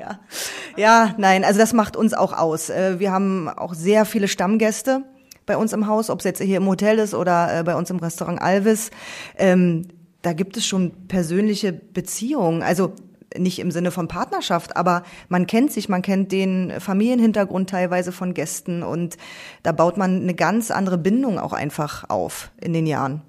Oh, 0.73 0.81
ja. 0.81 1.15
nein, 1.19 1.45
also 1.45 1.59
das 1.59 1.73
macht 1.73 1.97
uns 1.97 2.15
auch 2.15 2.33
aus. 2.33 2.71
Äh, 2.71 3.01
wir 3.01 3.13
haben 3.13 3.49
auch 3.49 3.75
sehr 3.75 4.05
viele 4.05 4.29
Stammgäste 4.29 5.05
bei 5.45 5.57
uns 5.57 5.73
im 5.73 5.87
Haus, 5.87 6.11
ob 6.11 6.21
es 6.21 6.25
jetzt 6.25 6.41
hier 6.41 6.57
im 6.57 6.67
Hotel 6.67 6.99
ist 6.99 7.13
oder 7.13 7.59
äh, 7.59 7.63
bei 7.65 7.75
uns 7.75 7.91
im 7.91 7.99
Restaurant 7.99 8.41
Alvis. 8.41 8.91
Ähm, 9.37 9.89
da 10.23 10.33
gibt 10.33 10.57
es 10.57 10.65
schon 10.65 11.09
persönliche 11.09 11.73
Beziehungen. 11.73 12.63
Also 12.63 12.93
nicht 13.37 13.59
im 13.59 13.71
Sinne 13.71 13.91
von 13.91 14.09
Partnerschaft, 14.09 14.77
aber 14.77 15.03
man 15.29 15.47
kennt 15.47 15.73
sich, 15.73 15.89
man 15.89 16.03
kennt 16.03 16.33
den 16.33 16.73
Familienhintergrund 16.81 17.71
teilweise 17.71 18.13
von 18.13 18.35
Gästen 18.35 18.83
und 18.83 19.17
da 19.63 19.73
baut 19.73 19.97
man 19.97 20.23
eine 20.23 20.35
ganz 20.35 20.71
andere 20.71 20.99
Bindung 20.99 21.39
auch 21.39 21.53
einfach 21.53 22.09
auf 22.09 22.51
in 22.61 22.73
den 22.73 22.87
Jahren. 22.87 23.23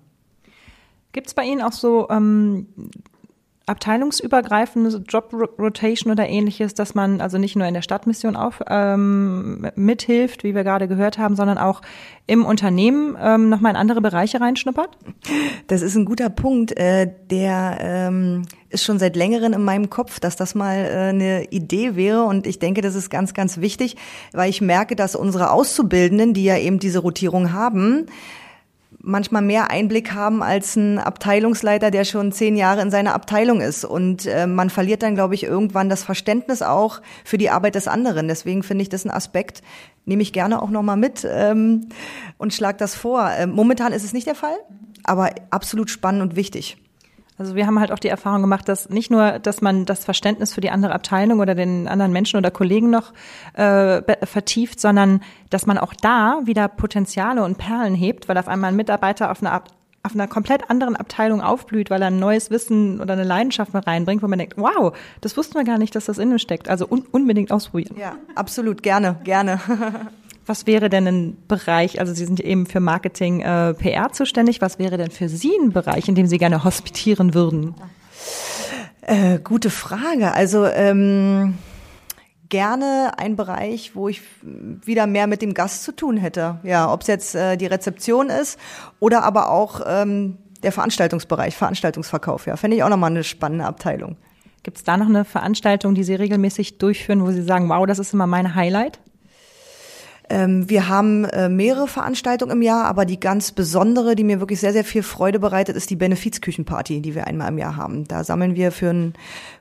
Gibt 1.11 1.27
es 1.27 1.33
bei 1.33 1.43
Ihnen 1.43 1.61
auch 1.61 1.73
so 1.73 2.07
ähm, 2.09 2.67
abteilungsübergreifende 3.71 5.03
Job 5.07 5.33
Rotation 5.59 6.11
oder 6.11 6.27
ähnliches, 6.27 6.73
dass 6.73 6.95
man 6.95 7.21
also 7.21 7.37
nicht 7.37 7.55
nur 7.55 7.67
in 7.67 7.73
der 7.73 7.81
Stadtmission 7.81 8.35
auf, 8.35 8.61
ähm, 8.67 9.67
mithilft, 9.75 10.43
wie 10.43 10.55
wir 10.55 10.63
gerade 10.63 10.87
gehört 10.87 11.17
haben, 11.17 11.35
sondern 11.35 11.57
auch 11.57 11.81
im 12.27 12.45
Unternehmen 12.45 13.15
ähm, 13.19 13.49
nochmal 13.49 13.71
in 13.71 13.77
andere 13.77 14.01
Bereiche 14.01 14.41
reinschnuppert? 14.41 14.97
Das 15.67 15.81
ist 15.81 15.95
ein 15.95 16.05
guter 16.05 16.29
Punkt. 16.29 16.77
Äh, 16.77 17.11
der 17.29 17.77
ähm, 17.79 18.43
ist 18.69 18.83
schon 18.83 18.99
seit 18.99 19.15
längerem 19.15 19.53
in 19.53 19.63
meinem 19.63 19.89
Kopf, 19.89 20.19
dass 20.19 20.35
das 20.35 20.55
mal 20.55 20.77
äh, 20.77 21.09
eine 21.09 21.45
Idee 21.51 21.95
wäre. 21.95 22.23
Und 22.23 22.47
ich 22.47 22.59
denke, 22.59 22.81
das 22.81 22.95
ist 22.95 23.09
ganz, 23.09 23.33
ganz 23.33 23.59
wichtig, 23.59 23.95
weil 24.33 24.49
ich 24.49 24.61
merke, 24.61 24.95
dass 24.95 25.15
unsere 25.15 25.51
Auszubildenden, 25.51 26.33
die 26.33 26.43
ja 26.43 26.57
eben 26.57 26.79
diese 26.79 26.99
Rotierung 26.99 27.53
haben, 27.53 28.07
manchmal 29.03 29.41
mehr 29.41 29.71
Einblick 29.71 30.13
haben 30.13 30.43
als 30.43 30.75
ein 30.75 30.99
Abteilungsleiter, 30.99 31.91
der 31.91 32.03
schon 32.03 32.31
zehn 32.31 32.55
Jahre 32.55 32.81
in 32.81 32.91
seiner 32.91 33.13
Abteilung 33.13 33.61
ist. 33.61 33.85
Und 33.85 34.25
äh, 34.25 34.47
man 34.47 34.69
verliert 34.69 35.03
dann, 35.03 35.15
glaube 35.15 35.35
ich, 35.35 35.43
irgendwann 35.43 35.89
das 35.89 36.03
Verständnis 36.03 36.61
auch 36.61 37.01
für 37.23 37.37
die 37.37 37.49
Arbeit 37.49 37.75
des 37.75 37.87
anderen. 37.87 38.27
Deswegen 38.27 38.63
finde 38.63 38.83
ich 38.83 38.89
das 38.89 39.05
ein 39.05 39.11
Aspekt, 39.11 39.61
nehme 40.05 40.21
ich 40.21 40.33
gerne 40.33 40.61
auch 40.61 40.69
nochmal 40.69 40.97
mit 40.97 41.27
ähm, 41.29 41.89
und 42.37 42.53
schlag 42.53 42.77
das 42.77 42.95
vor. 42.95 43.29
Äh, 43.31 43.47
momentan 43.47 43.93
ist 43.93 44.03
es 44.03 44.13
nicht 44.13 44.27
der 44.27 44.35
Fall, 44.35 44.55
aber 45.03 45.31
absolut 45.49 45.89
spannend 45.89 46.21
und 46.21 46.35
wichtig. 46.35 46.77
Also 47.37 47.55
wir 47.55 47.65
haben 47.65 47.79
halt 47.79 47.91
auch 47.91 47.99
die 47.99 48.07
Erfahrung 48.07 48.41
gemacht, 48.41 48.67
dass 48.69 48.89
nicht 48.89 49.09
nur, 49.09 49.39
dass 49.39 49.61
man 49.61 49.85
das 49.85 50.05
Verständnis 50.05 50.53
für 50.53 50.61
die 50.61 50.69
andere 50.69 50.93
Abteilung 50.93 51.39
oder 51.39 51.55
den 51.55 51.87
anderen 51.87 52.11
Menschen 52.11 52.37
oder 52.37 52.51
Kollegen 52.51 52.89
noch 52.89 53.13
äh, 53.53 54.01
vertieft, 54.25 54.79
sondern 54.79 55.21
dass 55.49 55.65
man 55.65 55.77
auch 55.77 55.93
da 55.93 56.41
wieder 56.43 56.67
Potenziale 56.67 57.43
und 57.43 57.57
Perlen 57.57 57.95
hebt, 57.95 58.29
weil 58.29 58.37
auf 58.37 58.47
einmal 58.47 58.71
ein 58.71 58.75
Mitarbeiter 58.75 59.31
auf 59.31 59.41
einer 59.41 59.63
auf 60.03 60.13
einer 60.13 60.27
komplett 60.27 60.69
anderen 60.69 60.95
Abteilung 60.95 61.41
aufblüht, 61.41 61.89
weil 61.89 62.01
er 62.01 62.07
ein 62.07 62.17
neues 62.17 62.49
Wissen 62.49 62.99
oder 63.01 63.13
eine 63.13 63.23
Leidenschaft 63.23 63.73
mit 63.73 63.85
reinbringt, 63.85 64.23
wo 64.23 64.27
man 64.27 64.39
denkt, 64.39 64.57
wow, 64.57 64.97
das 65.21 65.37
wussten 65.37 65.55
wir 65.55 65.63
gar 65.63 65.77
nicht, 65.77 65.95
dass 65.95 66.05
das 66.05 66.17
in 66.17 66.37
steckt. 66.39 66.69
Also 66.69 66.87
un 66.89 67.05
unbedingt 67.11 67.51
ausprobieren. 67.51 67.95
Ja, 67.99 68.15
absolut, 68.33 68.81
gerne, 68.81 69.17
gerne. 69.23 69.59
Was 70.45 70.65
wäre 70.65 70.89
denn 70.89 71.07
ein 71.07 71.37
Bereich, 71.47 71.99
also 71.99 72.13
Sie 72.13 72.25
sind 72.25 72.39
eben 72.39 72.65
für 72.65 72.79
Marketing, 72.79 73.41
äh, 73.41 73.73
PR 73.73 74.11
zuständig, 74.11 74.59
was 74.61 74.79
wäre 74.79 74.97
denn 74.97 75.11
für 75.11 75.29
Sie 75.29 75.51
ein 75.61 75.71
Bereich, 75.71 76.07
in 76.07 76.15
dem 76.15 76.27
Sie 76.27 76.37
gerne 76.37 76.63
hospitieren 76.63 77.33
würden? 77.33 77.75
Äh, 79.01 79.39
gute 79.39 79.69
Frage. 79.69 80.33
Also 80.33 80.65
ähm, 80.65 81.55
gerne 82.49 83.13
ein 83.17 83.35
Bereich, 83.35 83.95
wo 83.95 84.09
ich 84.09 84.21
wieder 84.41 85.07
mehr 85.07 85.27
mit 85.27 85.41
dem 85.41 85.53
Gast 85.53 85.83
zu 85.83 85.91
tun 85.91 86.17
hätte. 86.17 86.59
Ja, 86.63 86.91
ob 86.91 87.01
es 87.01 87.07
jetzt 87.07 87.35
äh, 87.35 87.57
die 87.57 87.65
Rezeption 87.65 88.29
ist 88.29 88.59
oder 88.99 89.23
aber 89.23 89.49
auch 89.49 89.81
ähm, 89.87 90.37
der 90.61 90.71
Veranstaltungsbereich, 90.71 91.55
Veranstaltungsverkauf. 91.55 92.45
Ja, 92.45 92.57
fände 92.57 92.77
ich 92.77 92.83
auch 92.83 92.89
nochmal 92.89 93.11
eine 93.11 93.23
spannende 93.23 93.65
Abteilung. 93.65 94.17
Gibt 94.63 94.77
es 94.77 94.83
da 94.83 94.97
noch 94.97 95.07
eine 95.07 95.25
Veranstaltung, 95.25 95.95
die 95.95 96.03
Sie 96.03 96.13
regelmäßig 96.13 96.77
durchführen, 96.77 97.23
wo 97.23 97.31
Sie 97.31 97.41
sagen, 97.41 97.67
wow, 97.69 97.85
das 97.87 97.97
ist 97.97 98.13
immer 98.13 98.27
mein 98.27 98.53
Highlight? 98.53 98.99
Ähm, 100.31 100.69
wir 100.69 100.87
haben 100.87 101.25
äh, 101.25 101.49
mehrere 101.49 101.89
Veranstaltungen 101.89 102.53
im 102.53 102.61
Jahr, 102.61 102.85
aber 102.85 103.03
die 103.03 103.19
ganz 103.19 103.51
besondere, 103.51 104.15
die 104.15 104.23
mir 104.23 104.39
wirklich 104.39 104.61
sehr, 104.61 104.71
sehr 104.71 104.85
viel 104.85 105.03
Freude 105.03 105.39
bereitet, 105.39 105.75
ist 105.75 105.89
die 105.89 105.97
Benefizküchenparty, 105.97 107.01
die 107.01 107.15
wir 107.15 107.27
einmal 107.27 107.49
im 107.49 107.57
Jahr 107.57 107.75
haben. 107.75 108.05
Da 108.05 108.23
sammeln 108.23 108.55
wir 108.55 108.71
für 108.71 108.91
ein 108.91 109.13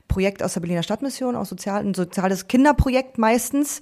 Projekt 0.07 0.41
aus 0.41 0.53
der 0.53 0.61
Berliner 0.61 0.81
Stadtmission, 0.81 1.35
aus 1.35 1.49
sozial, 1.49 1.85
ein 1.85 1.93
soziales 1.93 2.47
Kinderprojekt 2.47 3.17
meistens. 3.17 3.81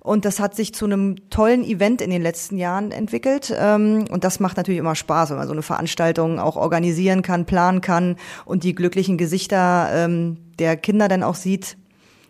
Und 0.00 0.26
das 0.26 0.38
hat 0.38 0.54
sich 0.54 0.74
zu 0.74 0.84
einem 0.84 1.30
tollen 1.30 1.64
Event 1.64 2.02
in 2.02 2.10
den 2.10 2.20
letzten 2.20 2.58
Jahren 2.58 2.92
entwickelt. 2.92 3.50
Ähm, 3.58 4.04
und 4.10 4.22
das 4.22 4.38
macht 4.38 4.58
natürlich 4.58 4.78
immer 4.78 4.94
Spaß, 4.94 5.30
wenn 5.30 5.38
man 5.38 5.46
so 5.46 5.54
eine 5.54 5.62
Veranstaltung 5.62 6.38
auch 6.38 6.56
organisieren 6.56 7.22
kann, 7.22 7.46
planen 7.46 7.80
kann 7.80 8.16
und 8.44 8.62
die 8.62 8.74
glücklichen 8.74 9.16
Gesichter 9.16 9.88
ähm, 9.90 10.36
der 10.58 10.76
Kinder 10.76 11.08
dann 11.08 11.22
auch 11.22 11.34
sieht. 11.34 11.78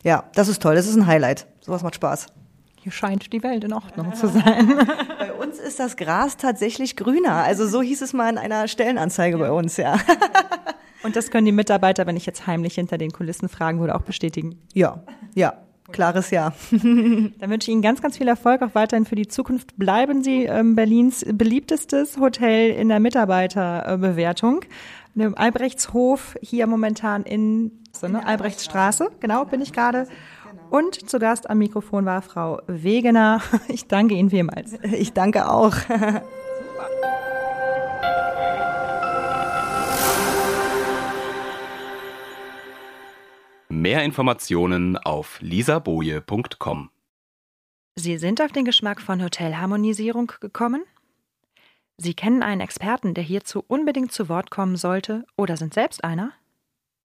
Ja, 0.04 0.30
das 0.36 0.46
ist 0.46 0.62
toll. 0.62 0.76
Das 0.76 0.86
ist 0.86 0.94
ein 0.94 1.08
Highlight. 1.08 1.48
Sowas 1.60 1.82
macht 1.82 1.96
Spaß 1.96 2.28
hier 2.86 2.92
scheint 2.92 3.32
die 3.32 3.42
Welt 3.42 3.64
in 3.64 3.72
Ordnung 3.72 4.14
zu 4.14 4.28
sein. 4.28 4.78
Bei 5.18 5.32
uns 5.32 5.58
ist 5.58 5.80
das 5.80 5.96
Gras 5.96 6.36
tatsächlich 6.36 6.94
grüner. 6.94 7.32
Also 7.32 7.66
so 7.66 7.82
hieß 7.82 8.00
es 8.00 8.12
mal 8.12 8.30
in 8.30 8.38
einer 8.38 8.68
Stellenanzeige 8.68 9.38
bei 9.38 9.50
uns, 9.50 9.76
ja. 9.76 9.96
Und 11.02 11.16
das 11.16 11.32
können 11.32 11.46
die 11.46 11.52
Mitarbeiter, 11.52 12.06
wenn 12.06 12.16
ich 12.16 12.26
jetzt 12.26 12.46
heimlich 12.46 12.76
hinter 12.76 12.96
den 12.96 13.10
Kulissen 13.10 13.48
fragen 13.48 13.80
würde, 13.80 13.96
auch 13.96 14.02
bestätigen. 14.02 14.60
Ja, 14.72 15.02
ja. 15.34 15.54
Klares 15.90 16.30
Ja. 16.30 16.52
Dann 16.70 17.32
wünsche 17.40 17.70
ich 17.70 17.74
Ihnen 17.74 17.82
ganz, 17.82 18.00
ganz 18.00 18.18
viel 18.18 18.28
Erfolg 18.28 18.62
auch 18.62 18.76
weiterhin 18.76 19.04
für 19.04 19.16
die 19.16 19.26
Zukunft. 19.26 19.76
Bleiben 19.76 20.22
Sie 20.22 20.44
ähm, 20.44 20.76
Berlins 20.76 21.26
beliebtestes 21.28 22.18
Hotel 22.18 22.70
in 22.70 22.88
der 22.88 23.00
Mitarbeiterbewertung. 23.00 24.60
Im 25.16 25.36
Albrechtshof 25.36 26.36
hier 26.40 26.68
momentan 26.68 27.24
in, 27.24 27.82
so, 27.90 28.06
ne? 28.06 28.24
Albrechtsstraße, 28.24 29.10
genau, 29.18 29.44
bin 29.44 29.60
ich 29.60 29.72
gerade. 29.72 30.06
Und 30.70 31.08
zu 31.08 31.18
Gast 31.18 31.48
am 31.48 31.58
Mikrofon 31.58 32.04
war 32.04 32.22
Frau 32.22 32.60
Wegener. 32.66 33.40
Ich 33.68 33.86
danke 33.86 34.14
Ihnen 34.14 34.30
vielmals. 34.30 34.74
Ich 34.82 35.12
danke 35.12 35.50
auch. 35.50 35.74
Mehr 43.68 44.02
Informationen 44.04 44.96
auf 44.96 45.38
lisaboje.com. 45.40 46.90
Sie 47.94 48.18
sind 48.18 48.40
auf 48.42 48.52
den 48.52 48.64
Geschmack 48.64 49.00
von 49.00 49.22
Hotelharmonisierung 49.22 50.32
gekommen? 50.40 50.82
Sie 51.96 52.14
kennen 52.14 52.42
einen 52.42 52.60
Experten, 52.60 53.14
der 53.14 53.24
hierzu 53.24 53.64
unbedingt 53.66 54.12
zu 54.12 54.28
Wort 54.28 54.50
kommen 54.50 54.76
sollte, 54.76 55.24
oder 55.36 55.56
sind 55.56 55.72
selbst 55.72 56.04
einer? 56.04 56.32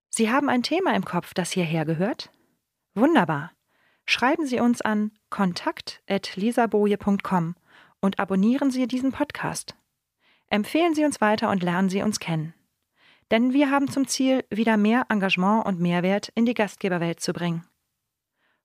Sie 0.09 0.29
haben 0.29 0.49
ein 0.49 0.63
Thema 0.63 0.93
im 0.95 1.05
Kopf, 1.05 1.33
das 1.33 1.51
hierher 1.51 1.85
gehört? 1.85 2.29
Wunderbar. 2.93 3.51
Schreiben 4.05 4.45
Sie 4.45 4.59
uns 4.59 4.81
an 4.81 5.11
kontakt.lisaboje.com 5.29 7.55
und 8.01 8.19
abonnieren 8.19 8.71
Sie 8.71 8.87
diesen 8.87 9.11
Podcast. 9.11 9.75
Empfehlen 10.49 10.93
Sie 10.93 11.05
uns 11.05 11.21
weiter 11.21 11.49
und 11.49 11.63
lernen 11.63 11.89
Sie 11.89 12.01
uns 12.01 12.19
kennen. 12.19 12.53
Denn 13.31 13.53
wir 13.53 13.71
haben 13.71 13.89
zum 13.89 14.07
Ziel, 14.07 14.43
wieder 14.49 14.75
mehr 14.75 15.05
Engagement 15.07 15.65
und 15.65 15.79
Mehrwert 15.79 16.29
in 16.35 16.45
die 16.45 16.53
Gastgeberwelt 16.53 17.21
zu 17.21 17.31
bringen. 17.31 17.65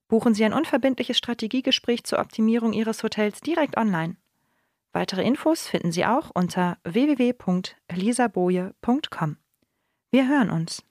Buchen 0.09 0.33
Sie 0.33 0.43
ein 0.43 0.51
unverbindliches 0.53 1.17
Strategiegespräch 1.17 2.03
zur 2.03 2.19
Optimierung 2.19 2.73
Ihres 2.73 3.03
Hotels 3.03 3.39
direkt 3.41 3.77
online. 3.77 4.17
Weitere 4.91 5.23
Infos 5.23 5.67
finden 5.67 5.91
Sie 5.91 6.05
auch 6.05 6.31
unter 6.33 6.79
www.lisaboje.com. 6.83 9.37
Wir 10.11 10.27
hören 10.27 10.49
uns. 10.49 10.83